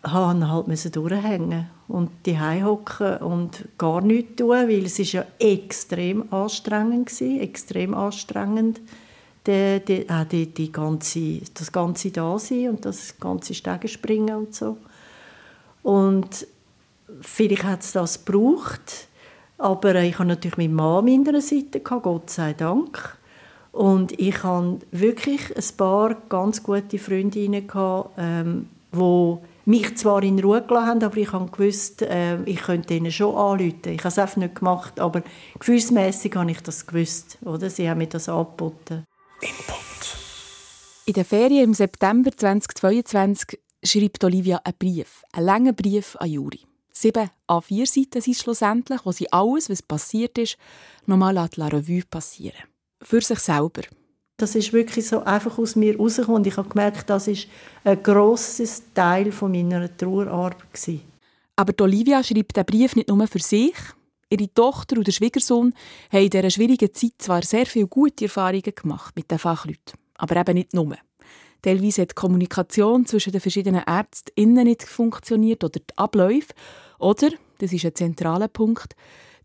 [0.04, 5.26] habe halt müssen durchhängen und die hocken und gar nichts tun, weil es ist ja
[5.40, 8.80] extrem anstrengend war, extrem anstrengend
[9.48, 14.78] die, die, äh, die, die ganze, das ganze Dasein und das ganze Stegenspringen und so.
[15.84, 16.46] Und
[17.22, 19.08] vielleicht hat es das gebraucht,
[19.58, 23.18] aber ich habe natürlich meinen Mann an meiner Seite, gehabt, Gott sei Dank.
[23.72, 30.40] Und ich hatte wirklich ein paar ganz gute Freundinnen, gehabt, ähm, die mich zwar in
[30.40, 33.90] Ruhe gelassen haben, aber ich wusste, äh, ich könnte ihnen schon anrufen.
[33.90, 35.22] Ich habe es einfach nicht gemacht, aber
[35.60, 37.38] gefühlsmässig habe ich das gewusst.
[37.44, 37.70] Oder?
[37.70, 39.04] Sie haben mir das angeboten.
[39.42, 40.18] Input.
[41.06, 46.62] In der Ferien im September 2022 schreibt Olivia einen Brief, einen langen Brief an Juri.
[46.92, 50.58] Sieben A4 Seiten sind schlussendlich, wo sie alles, was passiert ist,
[51.06, 52.64] nochmal la Revue passieren.
[53.02, 53.84] Für sich selber.
[54.38, 57.48] Das ist wirklich so einfach aus mir rausgekommen und ich habe gemerkt, das ist
[57.84, 60.58] ein grosses Teil von meiner Trauerarbeit.
[61.56, 63.76] Aber Olivia schreibt den Brief nicht nur für sich,
[64.30, 65.74] Ihre Tochter und der Schwiegersohn
[66.12, 70.36] haben in dieser schwierigen Zeit zwar sehr viele gute Erfahrungen gemacht mit den Fachleuten, aber
[70.36, 70.98] eben nicht nur.
[71.62, 76.54] Teilweise hat die Kommunikation zwischen den verschiedenen Ärzten nicht funktioniert oder die Abläufe.
[77.00, 78.96] Oder, das ist ein zentraler Punkt,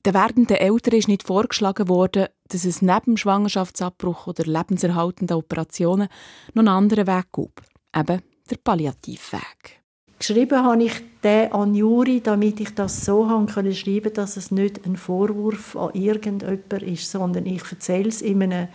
[0.04, 6.08] den werdenden Eltern ist nicht vorgeschlagen worden, dass es neben Schwangerschaftsabbruch oder lebenserhaltenden Operationen
[6.54, 7.62] noch einen anderen Weg gibt.
[7.94, 9.81] Eben der Palliativweg.
[10.22, 10.92] Geschrieben habe ich
[11.24, 15.74] den an Juri, damit ich das so haben können schreiben, dass es nicht ein Vorwurf
[15.74, 18.68] an irgendjemand ist, sondern ich erzähle es in einem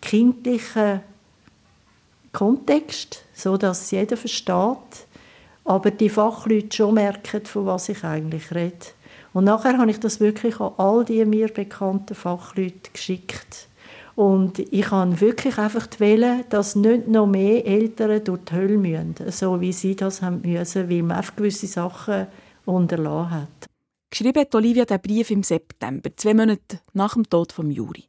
[0.00, 1.00] kindlichen
[2.30, 5.08] Kontext, so dass jeder versteht,
[5.64, 8.86] aber die Fachleute schon merken, von was ich eigentlich rede.
[9.32, 13.66] Und nachher habe ich das wirklich an all die mir bekannten Fachleute geschickt.
[14.16, 19.30] Und ich habe wirklich einfach wählen, dass nicht noch mehr Eltern durch die Hölle müssen,
[19.30, 22.28] so wie sie das haben müssen, weil man einfach gewisse Sachen
[22.64, 23.66] unterlassen hat.
[24.10, 28.04] Geschrieben hat Olivia den Brief im September, zwei Monate nach dem Tod von Juri.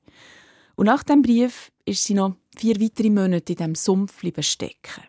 [0.76, 5.04] Und nach dem Brief ist sie noch vier weitere Monate in diesem Sumpf stecken.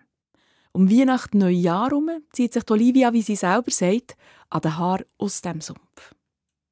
[0.73, 4.17] Um Weihnachten, Neujahr herum zieht sich Olivia, wie sie selber sagt,
[4.49, 6.15] an den Haar aus dem Sumpf.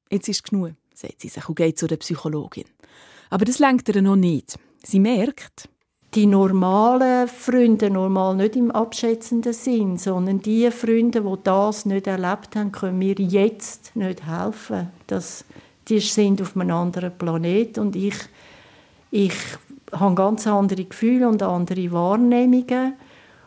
[0.09, 2.65] Jetzt ist genug, sagt sie sich und geht zu der Psychologin.
[3.29, 4.57] Aber das lenkt ihr noch nicht.
[4.83, 5.69] Sie merkt,
[6.15, 12.55] die normalen Freunde, normal nicht im abschätzenden Sinn, sondern die Freunde, die das nicht erlebt
[12.55, 14.89] haben, können mir jetzt nicht helfen.
[15.07, 15.43] Das,
[15.89, 18.15] die sind auf einem anderen Planet und ich,
[19.11, 19.33] ich
[19.91, 22.93] habe ganz andere Gefühle und andere Wahrnehmungen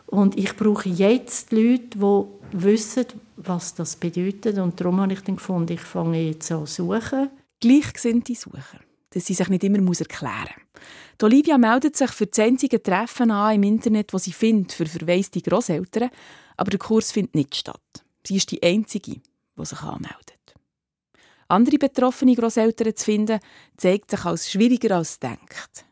[0.05, 3.05] und ich brauche jetzt Leute, die wissen,
[3.37, 7.29] was das bedeutet und darum habe ich dann gefunden, ich fange jetzt an zu suchen.
[7.59, 8.79] Gleichgesinnte suchen,
[9.11, 10.61] dass sie sich nicht immer erklären
[11.17, 11.23] muss.
[11.23, 15.41] Olivia meldet sich für das einzige Treffen an im Internet, das sie findet, für verwaiste
[15.41, 16.09] Grosseltern,
[16.55, 18.03] aber der Kurs findet nicht statt.
[18.25, 19.15] Sie ist die Einzige,
[19.57, 20.39] die sich anmeldet.
[21.47, 23.39] Andere betroffene Grosseltern zu finden,
[23.75, 25.85] zeigt sich als schwieriger als denkt.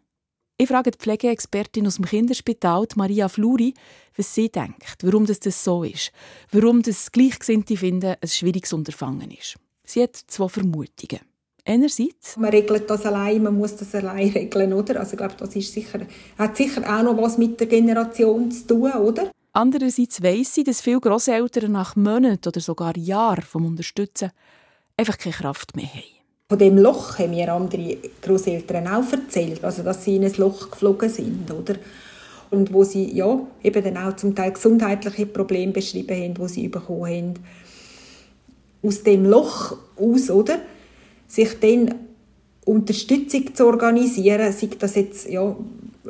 [0.59, 3.73] Ich frage die Pflegeexpertin aus dem Kinderspital, Maria Fluri,
[4.15, 6.11] was sie denkt, warum das, das so ist,
[6.51, 9.55] warum das Gleichgesinnte finden ein schwieriges Unterfangen ist.
[9.83, 11.19] Sie hat zwei Vermutungen.
[11.67, 12.37] Einerseits.
[12.37, 15.01] Man regelt das allein, man muss das allein regeln, oder?
[15.01, 15.99] Also ich glaube, das ist sicher,
[16.37, 19.29] hat sicher auch noch was mit der Generation zu tun, oder?
[19.51, 24.31] Andererseits weiss sie, dass viele Grosseltern nach Monaten oder sogar Jahren vom Unterstützen
[24.95, 26.03] einfach keine Kraft mehr haben.
[26.47, 30.71] Von dem Loch haben mir andere Großeltern auch erzählt, also dass sie in ein Loch
[30.71, 31.75] geflogen sind, oder?
[32.49, 36.69] Und wo sie ja eben dann auch zum Teil gesundheitliche Probleme beschrieben haben, wo sie
[36.69, 37.33] bekommen haben.
[38.81, 40.59] Aus dem Loch aus, oder?
[41.27, 41.95] Sich dann
[42.65, 45.55] Unterstützung zu organisieren, sei das jetzt ja,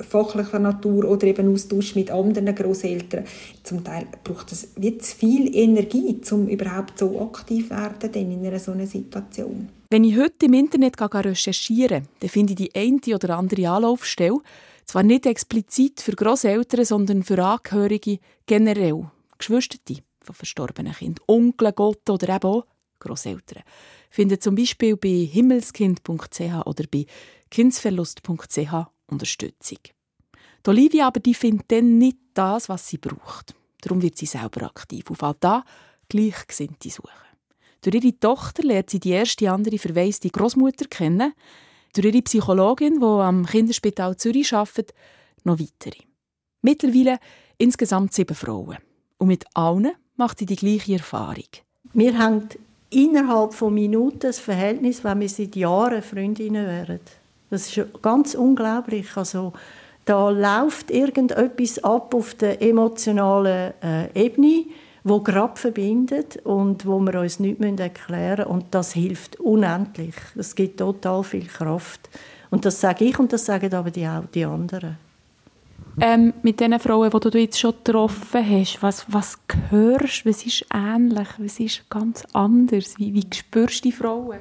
[0.02, 3.26] fachlicher Natur oder eben Austausch mit anderen Großeltern.
[3.64, 8.72] Zum Teil braucht es zu viel Energie, um überhaupt so aktiv werden in einer so
[8.72, 9.70] einer Situation.
[9.90, 14.40] Wenn ich heute im Internet recherchiere, dann finde ich die eine oder andere Anlaufstelle,
[14.86, 19.06] zwar nicht explizit für Großeltern, sondern für Angehörige generell,
[19.38, 19.78] Geschwister
[20.22, 22.66] von verstorbenen Kindern, Onkel, Gott oder eben auch
[23.00, 23.64] Großeltern
[24.18, 27.06] findet zum Beispiel bei himmelskind.ch oder bei
[27.52, 28.74] kindsverlust.ch
[29.12, 29.78] Unterstützung.
[30.66, 33.54] Die Olivia aber die findet dann nicht das, was sie braucht.
[33.82, 35.64] Darum wird sie selber aktiv und fällt da
[36.10, 37.12] Gleichgesinnte suchen.
[37.84, 41.34] Durch ihre Tochter lernt sie die erste andere verwaiste Großmutter kennen,
[41.94, 44.96] durch ihre Psychologin, die am Kinderspital Zürich arbeitet,
[45.44, 46.02] noch weitere.
[46.64, 47.20] Mittlerweile
[47.60, 48.78] insgesamt sieben Frauen.
[49.20, 51.46] Und mit allen macht sie die gleiche Erfahrung.
[51.94, 52.50] Wir haben
[52.90, 57.00] innerhalb von Minuten das Verhältnis, wenn wir seit Jahren Freundinnen wären.
[57.50, 59.16] Das ist ganz unglaublich.
[59.16, 59.54] Also,
[60.06, 64.66] da läuft irgendetwas ab auf der emotionalen äh, Ebene,
[65.04, 68.52] wo gerade verbindet und wo wir uns nicht erklären müssen.
[68.52, 70.16] Und das hilft unendlich.
[70.36, 72.10] Das gibt total viel Kraft.
[72.50, 74.98] Und das sage ich und das sagen aber die, auch die anderen.
[76.00, 80.66] Ähm, mit den Frauen, die du jetzt schon getroffen hast, was, was hörst was ist
[80.72, 83.00] ähnlich, was ist ganz anders?
[83.00, 84.38] Wie, wie spürst du die Frauen?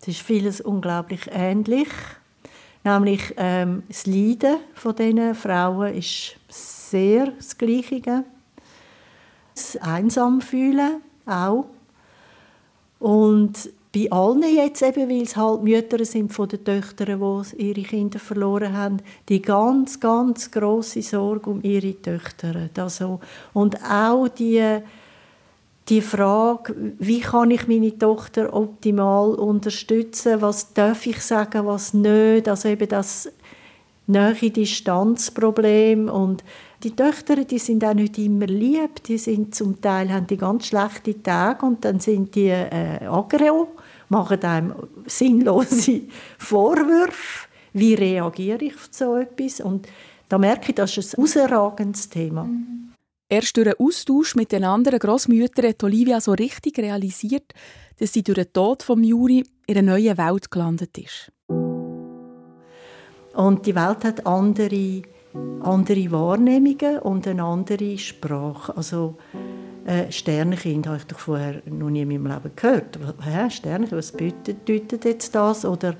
[0.00, 1.88] Es ist vieles unglaublich ähnlich.
[2.82, 8.24] Nämlich ähm, das Leiden von diesen Frauen ist sehr das Gleiche.
[9.54, 11.66] Das einsam fühlen auch.
[12.98, 17.82] Und bei allen jetzt eben, weil es halt Mütter sind von den Töchtern, die ihre
[17.82, 18.98] Kinder verloren haben,
[19.28, 22.68] die ganz, ganz große Sorge um ihre Töchter.
[22.76, 23.18] Also,
[23.52, 24.78] und auch die,
[25.88, 32.48] die Frage, wie kann ich meine Tochter optimal unterstützen, was darf ich sagen, was nicht,
[32.48, 33.28] also eben das
[34.06, 36.44] Nähe-Distanz-Problem und
[36.82, 40.66] die Töchter, die sind auch nicht immer lieb, die sind zum Teil haben die ganz
[40.66, 43.68] schlechte Tage und dann sind die äh, aggro,
[44.08, 44.74] machen einem
[45.06, 46.02] sinnlose
[46.38, 47.48] Vorwürfe.
[47.72, 49.60] Wie reagiere ich auf so etwas?
[49.60, 49.86] Und
[50.28, 52.48] da merke ich, das ist ein herausragendes Thema.
[53.28, 57.52] Erst durch einen Austausch mit den anderen Großmüttern hat Olivia so richtig realisiert,
[57.98, 61.30] dass sie durch den Tod von Juri in einer neuen Welt gelandet ist.
[63.34, 65.02] Und die Welt hat andere
[65.62, 68.76] andere Wahrnehmungen und eine andere Sprache.
[68.76, 69.16] Also
[69.86, 72.98] äh, Sternenkind habe ich doch vorher noch nie in meinem Leben gehört.
[73.22, 75.64] Hä, Sternenkind, was bedeutet jetzt das?
[75.64, 75.94] Oder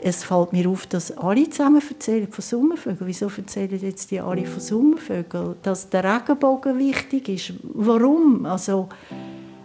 [0.00, 3.08] es fällt mir auf, dass alle zusammen erzählen von Sommervögeln.
[3.08, 5.56] Wieso erzählen jetzt die alle von Sommervögeln?
[5.62, 7.54] Dass der Regenbogen wichtig ist.
[7.62, 8.46] Warum?
[8.46, 8.88] Also,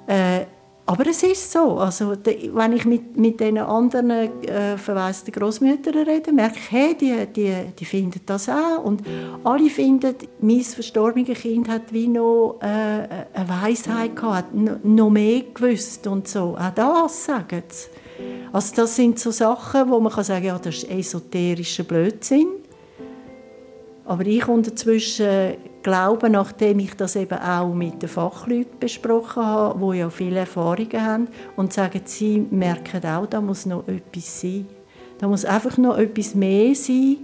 [0.07, 0.45] äh,
[0.91, 1.77] aber es ist so.
[1.77, 7.25] Also, wenn ich mit, mit den anderen äh, verwaisten Großmüttern rede, merke ich, hey, die,
[7.27, 8.83] die, die finden das auch.
[8.83, 9.01] Und
[9.45, 16.05] alle finden, mein verstorbenes Kind hat wie noch äh, eine Weisheit gehabt, noch mehr gewusst
[16.07, 16.57] und so.
[16.59, 17.87] Auch das sagen sie.
[18.51, 22.47] Also das sind so Sachen, wo man kann sagen ja, das ist esoterischer Blödsinn.
[24.03, 29.99] Aber ich unterzwischen glaube, nachdem ich das eben auch mit den Fachleuten besprochen habe, die
[29.99, 34.67] ja viele Erfahrungen haben und sagen, sie merken auch, da muss noch etwas sein.
[35.19, 37.17] Da muss einfach noch etwas mehr sein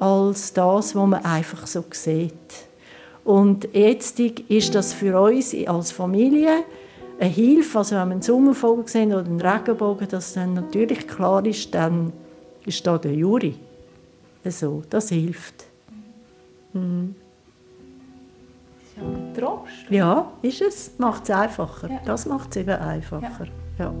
[0.00, 2.32] als das, was man einfach so sieht.
[3.24, 6.64] Und jetzt ist das für uns als Familie
[7.18, 11.44] eine Hilfe, also wenn wir einen Sommervogel sehen oder einen Regenbogen, dass dann natürlich klar
[11.46, 12.12] ist, dann
[12.66, 13.54] ist da der Juri.
[14.44, 15.64] Also, das hilft.
[16.72, 17.14] Mhm.
[18.96, 19.90] Ja ein Trost.
[19.90, 20.92] Ja, ist es.
[20.98, 21.90] Macht es einfacher.
[21.90, 22.00] Ja.
[22.04, 23.48] Das macht es eben einfacher.
[23.78, 23.84] Ja.
[23.84, 23.94] ja.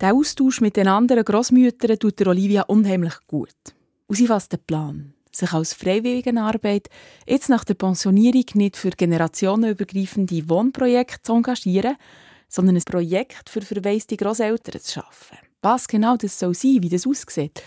[0.00, 3.54] Der Austausch mit den anderen Großmüttern tut der Olivia unheimlich gut.
[4.06, 6.88] Und sie fasst den Plan, sich als Freiwilligenarbeit
[7.26, 11.96] jetzt nach der Pensionierung nicht für generationenübergreifende Wohnprojekte zu engagieren,
[12.48, 15.38] sondern ein Projekt für verwaiste Großeltern zu schaffen.
[15.62, 17.60] Was genau das soll sein, wie das aussieht,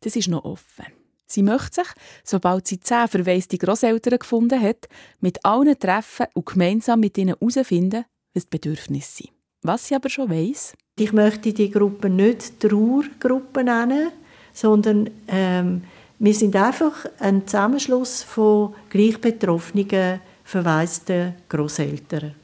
[0.00, 0.97] das ist noch offen.
[1.30, 1.88] Sie möchte sich,
[2.24, 4.88] sobald sie zehn verwaiste Großeltern gefunden hat,
[5.20, 9.30] mit allen treffen und gemeinsam mit ihnen herausfinden, was die Bedürfnisse sind.
[9.62, 14.08] Was sie aber schon weiss, ich möchte die Gruppe nicht Trauergruppe nennen,
[14.52, 15.82] sondern ähm,
[16.18, 22.34] wir sind einfach ein Zusammenschluss von gleich betroffenen, verwaisten Großeltern.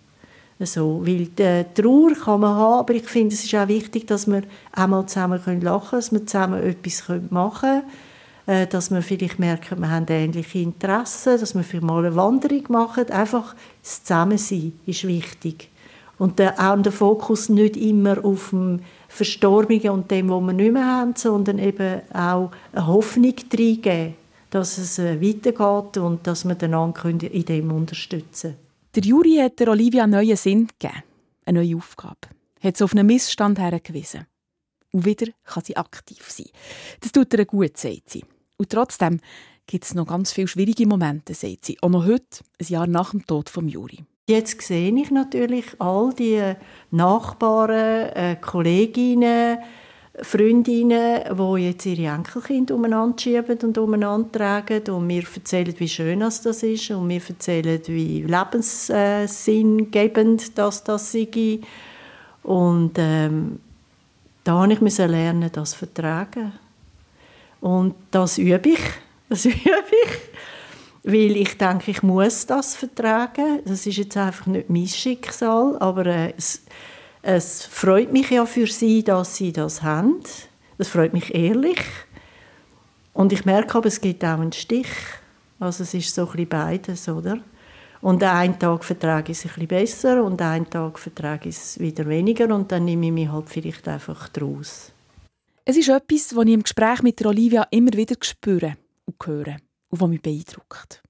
[0.61, 4.28] Also, weil die Trauer kann man haben, aber ich finde, es ist auch wichtig, dass
[4.28, 8.13] wir einmal zusammen lachen können, dass wir zusammen etwas machen können, äh,
[8.47, 13.11] dass wir vielleicht merken, wir haben ähnliche Interessen, dass wir vielleicht mal eine Wanderung machen.
[13.11, 15.70] Einfach das Zusammensein ist wichtig.
[16.18, 20.72] Und der, auch der Fokus nicht immer auf dem Verstorbenen und dem, was wir nicht
[20.72, 24.14] mehr haben, sondern eben auch eine Hoffnung reingeben,
[24.51, 28.64] dass es äh, weitergeht und dass wir einander in dem unterstützen können.
[28.95, 31.03] Der Juri hat der Olivia einen neuen Sinn gegeben,
[31.45, 32.28] eine neue Aufgabe.
[32.61, 34.26] Hat sie auf einen Missstand hergewiesen.
[34.92, 36.47] Und wieder kann sie aktiv sein.
[37.01, 38.24] Das tut ihr gut, sagt sie.
[38.57, 39.20] Und trotzdem
[39.66, 41.78] gibt es noch ganz viele schwierige Momente, sagt sie.
[41.82, 44.05] Auch noch heute, ein Jahr nach dem Tod von Juri.
[44.26, 46.55] Jetzt sehe ich natürlich all die
[46.90, 49.59] Nachbarn, äh, Kolleginnen,
[50.22, 56.20] Freundinnen, die jetzt ihre Enkelkinder umeinander schieben und umeinander tragen und mir erzählen, wie schön
[56.20, 61.59] das ist und mir erzählen, wie lebenssinngebend das, das sei.
[62.44, 63.59] Und ähm,
[64.44, 66.52] da habe ich lernen, das zu vertragen.
[67.64, 68.80] Und das übe ich.
[69.30, 70.34] Das übe ich
[71.04, 73.60] weil ich denke, ich muss das vertragen.
[73.66, 76.62] Das ist jetzt einfach nicht mein Schicksal, aber äh, es,
[77.20, 80.20] es freut mich ja für sie, dass sie das haben.
[80.78, 81.78] Es freut mich ehrlich.
[83.12, 84.88] Und ich merke aber, es gibt auch einen Stich.
[85.60, 87.38] Also es ist so ein beides, oder?
[88.00, 91.78] Und einen Tag vertrage ich es ein bisschen besser und einen Tag vertrage ich es
[91.78, 94.93] wieder weniger und dann nehme ich mich halt vielleicht einfach draus.
[95.66, 98.74] Es ist etwas, was ich im Gespräch mit Olivia immer wieder spüre
[99.06, 99.56] und höre
[99.88, 101.02] und was mich beeindruckt.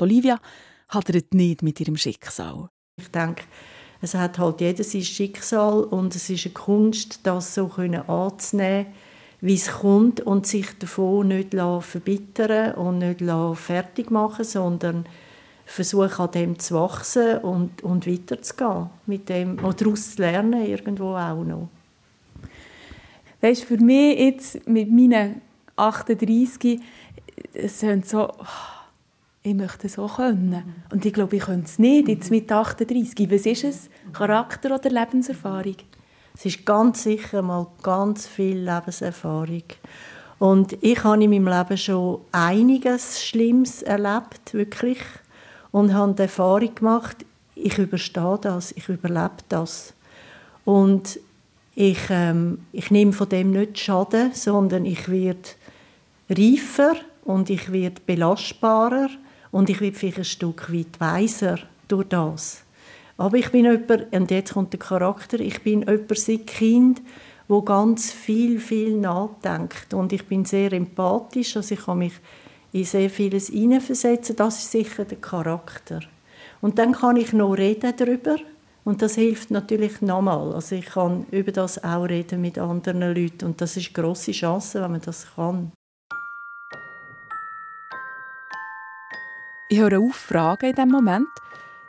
[0.00, 0.40] Die Olivia
[0.88, 2.70] hadert nicht mit ihrem Schicksal.
[2.96, 3.44] Ich denke,
[4.00, 8.86] es hat halt jeder sein Schicksal und es ist eine Kunst, das so anzunehmen,
[9.42, 13.22] wie es kommt und sich davon nicht verbittern und nicht
[13.56, 15.06] fertig machen, sondern
[15.66, 21.14] versuchen an dem zu wachsen und, und weiterzugehen mit dem und daraus zu lernen irgendwo
[21.14, 21.68] auch noch.
[23.40, 25.40] Weißt, für mich jetzt mit meinen
[25.76, 26.80] 38
[27.52, 28.32] es sind so,
[29.42, 30.74] ich möchte so können.
[30.92, 33.30] Und ich glaube, ich könnte es nicht, jetzt mit 38.
[33.30, 33.90] Was ist es?
[34.12, 35.76] Charakter oder Lebenserfahrung?
[36.34, 39.64] Es ist ganz sicher mal ganz viel Lebenserfahrung.
[40.38, 45.00] Und ich habe in meinem Leben schon einiges Schlimmes erlebt, wirklich.
[45.72, 47.24] Und habe die Erfahrung gemacht,
[47.54, 49.94] ich überstehe das, ich überlebe das.
[50.64, 51.18] Und
[51.80, 55.50] ich, ähm, ich nehme von dem nicht Schaden, sondern ich werde
[56.28, 59.08] reifer und ich werde belastbarer
[59.52, 62.64] und ich werde vielleicht ein Stück weit weiser durch das.
[63.16, 67.00] Aber ich bin jemand, und jetzt kommt der Charakter, ich bin jemand seit Kind,
[67.46, 72.14] wo ganz viel, viel nachdenkt und ich bin sehr empathisch, also ich kann mich
[72.72, 76.00] in sehr vieles hineinversetzen, das ist sicher der Charakter.
[76.60, 78.34] Und dann kann ich noch reden darüber
[78.88, 80.54] und das hilft natürlich nochmal.
[80.54, 84.32] Also ich kann über das auch reden mit anderen Leuten und das ist eine grosse
[84.32, 85.72] Chance, wenn man das kann.
[89.68, 91.28] Ich höre auf Fragen in diesem Moment,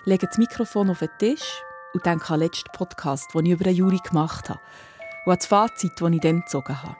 [0.03, 3.69] lege das Mikrofon auf den Tisch und denke an den letzten Podcast, den ich über
[3.69, 4.59] Juri gemacht habe
[5.25, 6.97] und an das Fazit, das ich dann gezogen habe.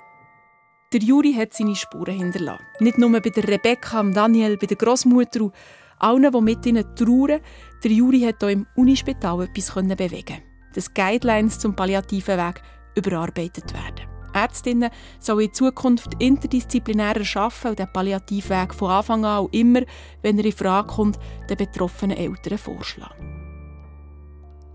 [0.93, 2.64] Der Juri hat seine Spuren hinterlassen.
[2.80, 5.52] Nicht nur bei der Rebecca, Daniel, bei der Großmutter
[6.00, 7.41] allen, die mit ihnen trauern.
[7.84, 10.41] Der Juri hat hier im Unispital etwas bewegen
[10.74, 12.62] Dass Guidelines zum palliativen Weg
[12.95, 14.08] überarbeitet werden.
[14.34, 19.82] Ärztinnen sollen in Zukunft interdisziplinärer arbeiten und den Palliativweg von Anfang an auch immer,
[20.22, 21.20] wenn er in Frage kommt,
[21.50, 23.39] den betroffenen Eltern vorschlagen.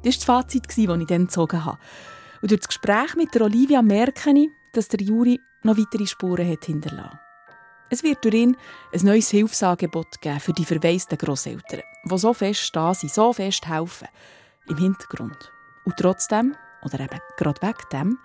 [0.03, 1.79] Das war das Fazit, das ich dann gezogen habe.
[2.43, 6.51] Und durch das Gespräch mit der Olivia merke ich, dass der Juri noch weitere Spuren
[6.51, 7.19] hat hinterlassen.
[7.91, 8.57] Es wird durch ihn
[8.93, 13.67] ein neues Hilfsangebot geben für die verwaisten Grosseltern, die so fest da sind, so fest
[13.69, 14.09] helfen,
[14.69, 15.53] im Hintergrund.
[15.85, 18.19] Und trotzdem, oder eben gerade wegen dem,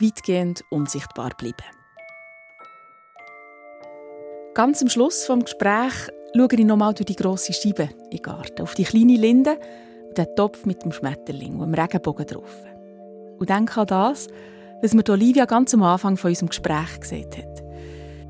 [0.00, 1.64] weitgehend unsichtbar bleiben.
[4.54, 8.74] Ganz am Schluss des Gesprächs schaue ich nochmal durch die grosse Scheibe den Garten, auf
[8.74, 9.58] die kleine Linde
[10.08, 12.64] und den Topf mit dem Schmetterling und dem Regenbogen drauf.
[13.38, 14.28] Und denke an das,
[14.82, 17.64] was mir Olivia ganz am Anfang von unserem Gespräch gesagt hat.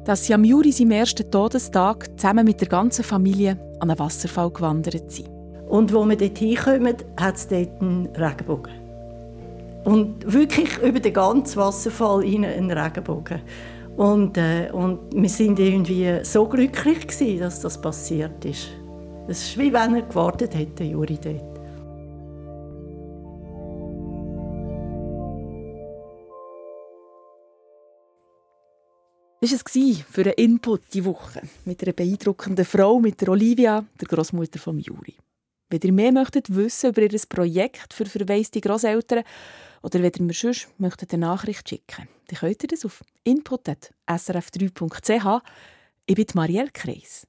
[0.05, 4.51] Dass sie am Juri seinem ersten Todestag zusammen mit der ganzen Familie an einen Wasserfall
[4.51, 5.31] gewandert sind.
[5.69, 8.73] Und wo wir dort hinkommen, hat es dort einen Regenbogen.
[9.85, 13.41] Und wirklich über den ganzen Wasserfall rein einen Regenbogen.
[13.97, 18.69] Und, äh, und wir sind irgendwie so glücklich gewesen, dass das passiert ist.
[19.27, 21.54] Es ist wie wenn er gewartet hätte, Juri dort.
[29.45, 33.85] Das war es für einen Input diese Woche mit einer beeindruckenden Frau, mit der Olivia,
[34.01, 35.19] der Großmutter von Juri.
[35.69, 39.23] Wenn ihr mehr möchtet wissen über ihr Projekt für verwaiste Großeltern
[39.83, 45.43] oder wenn ihr mir sonst möchtet eine Nachricht schicken dann könnt ihr das auf input.srf3.ch.
[46.07, 47.27] Ich bin Marielle Kreis.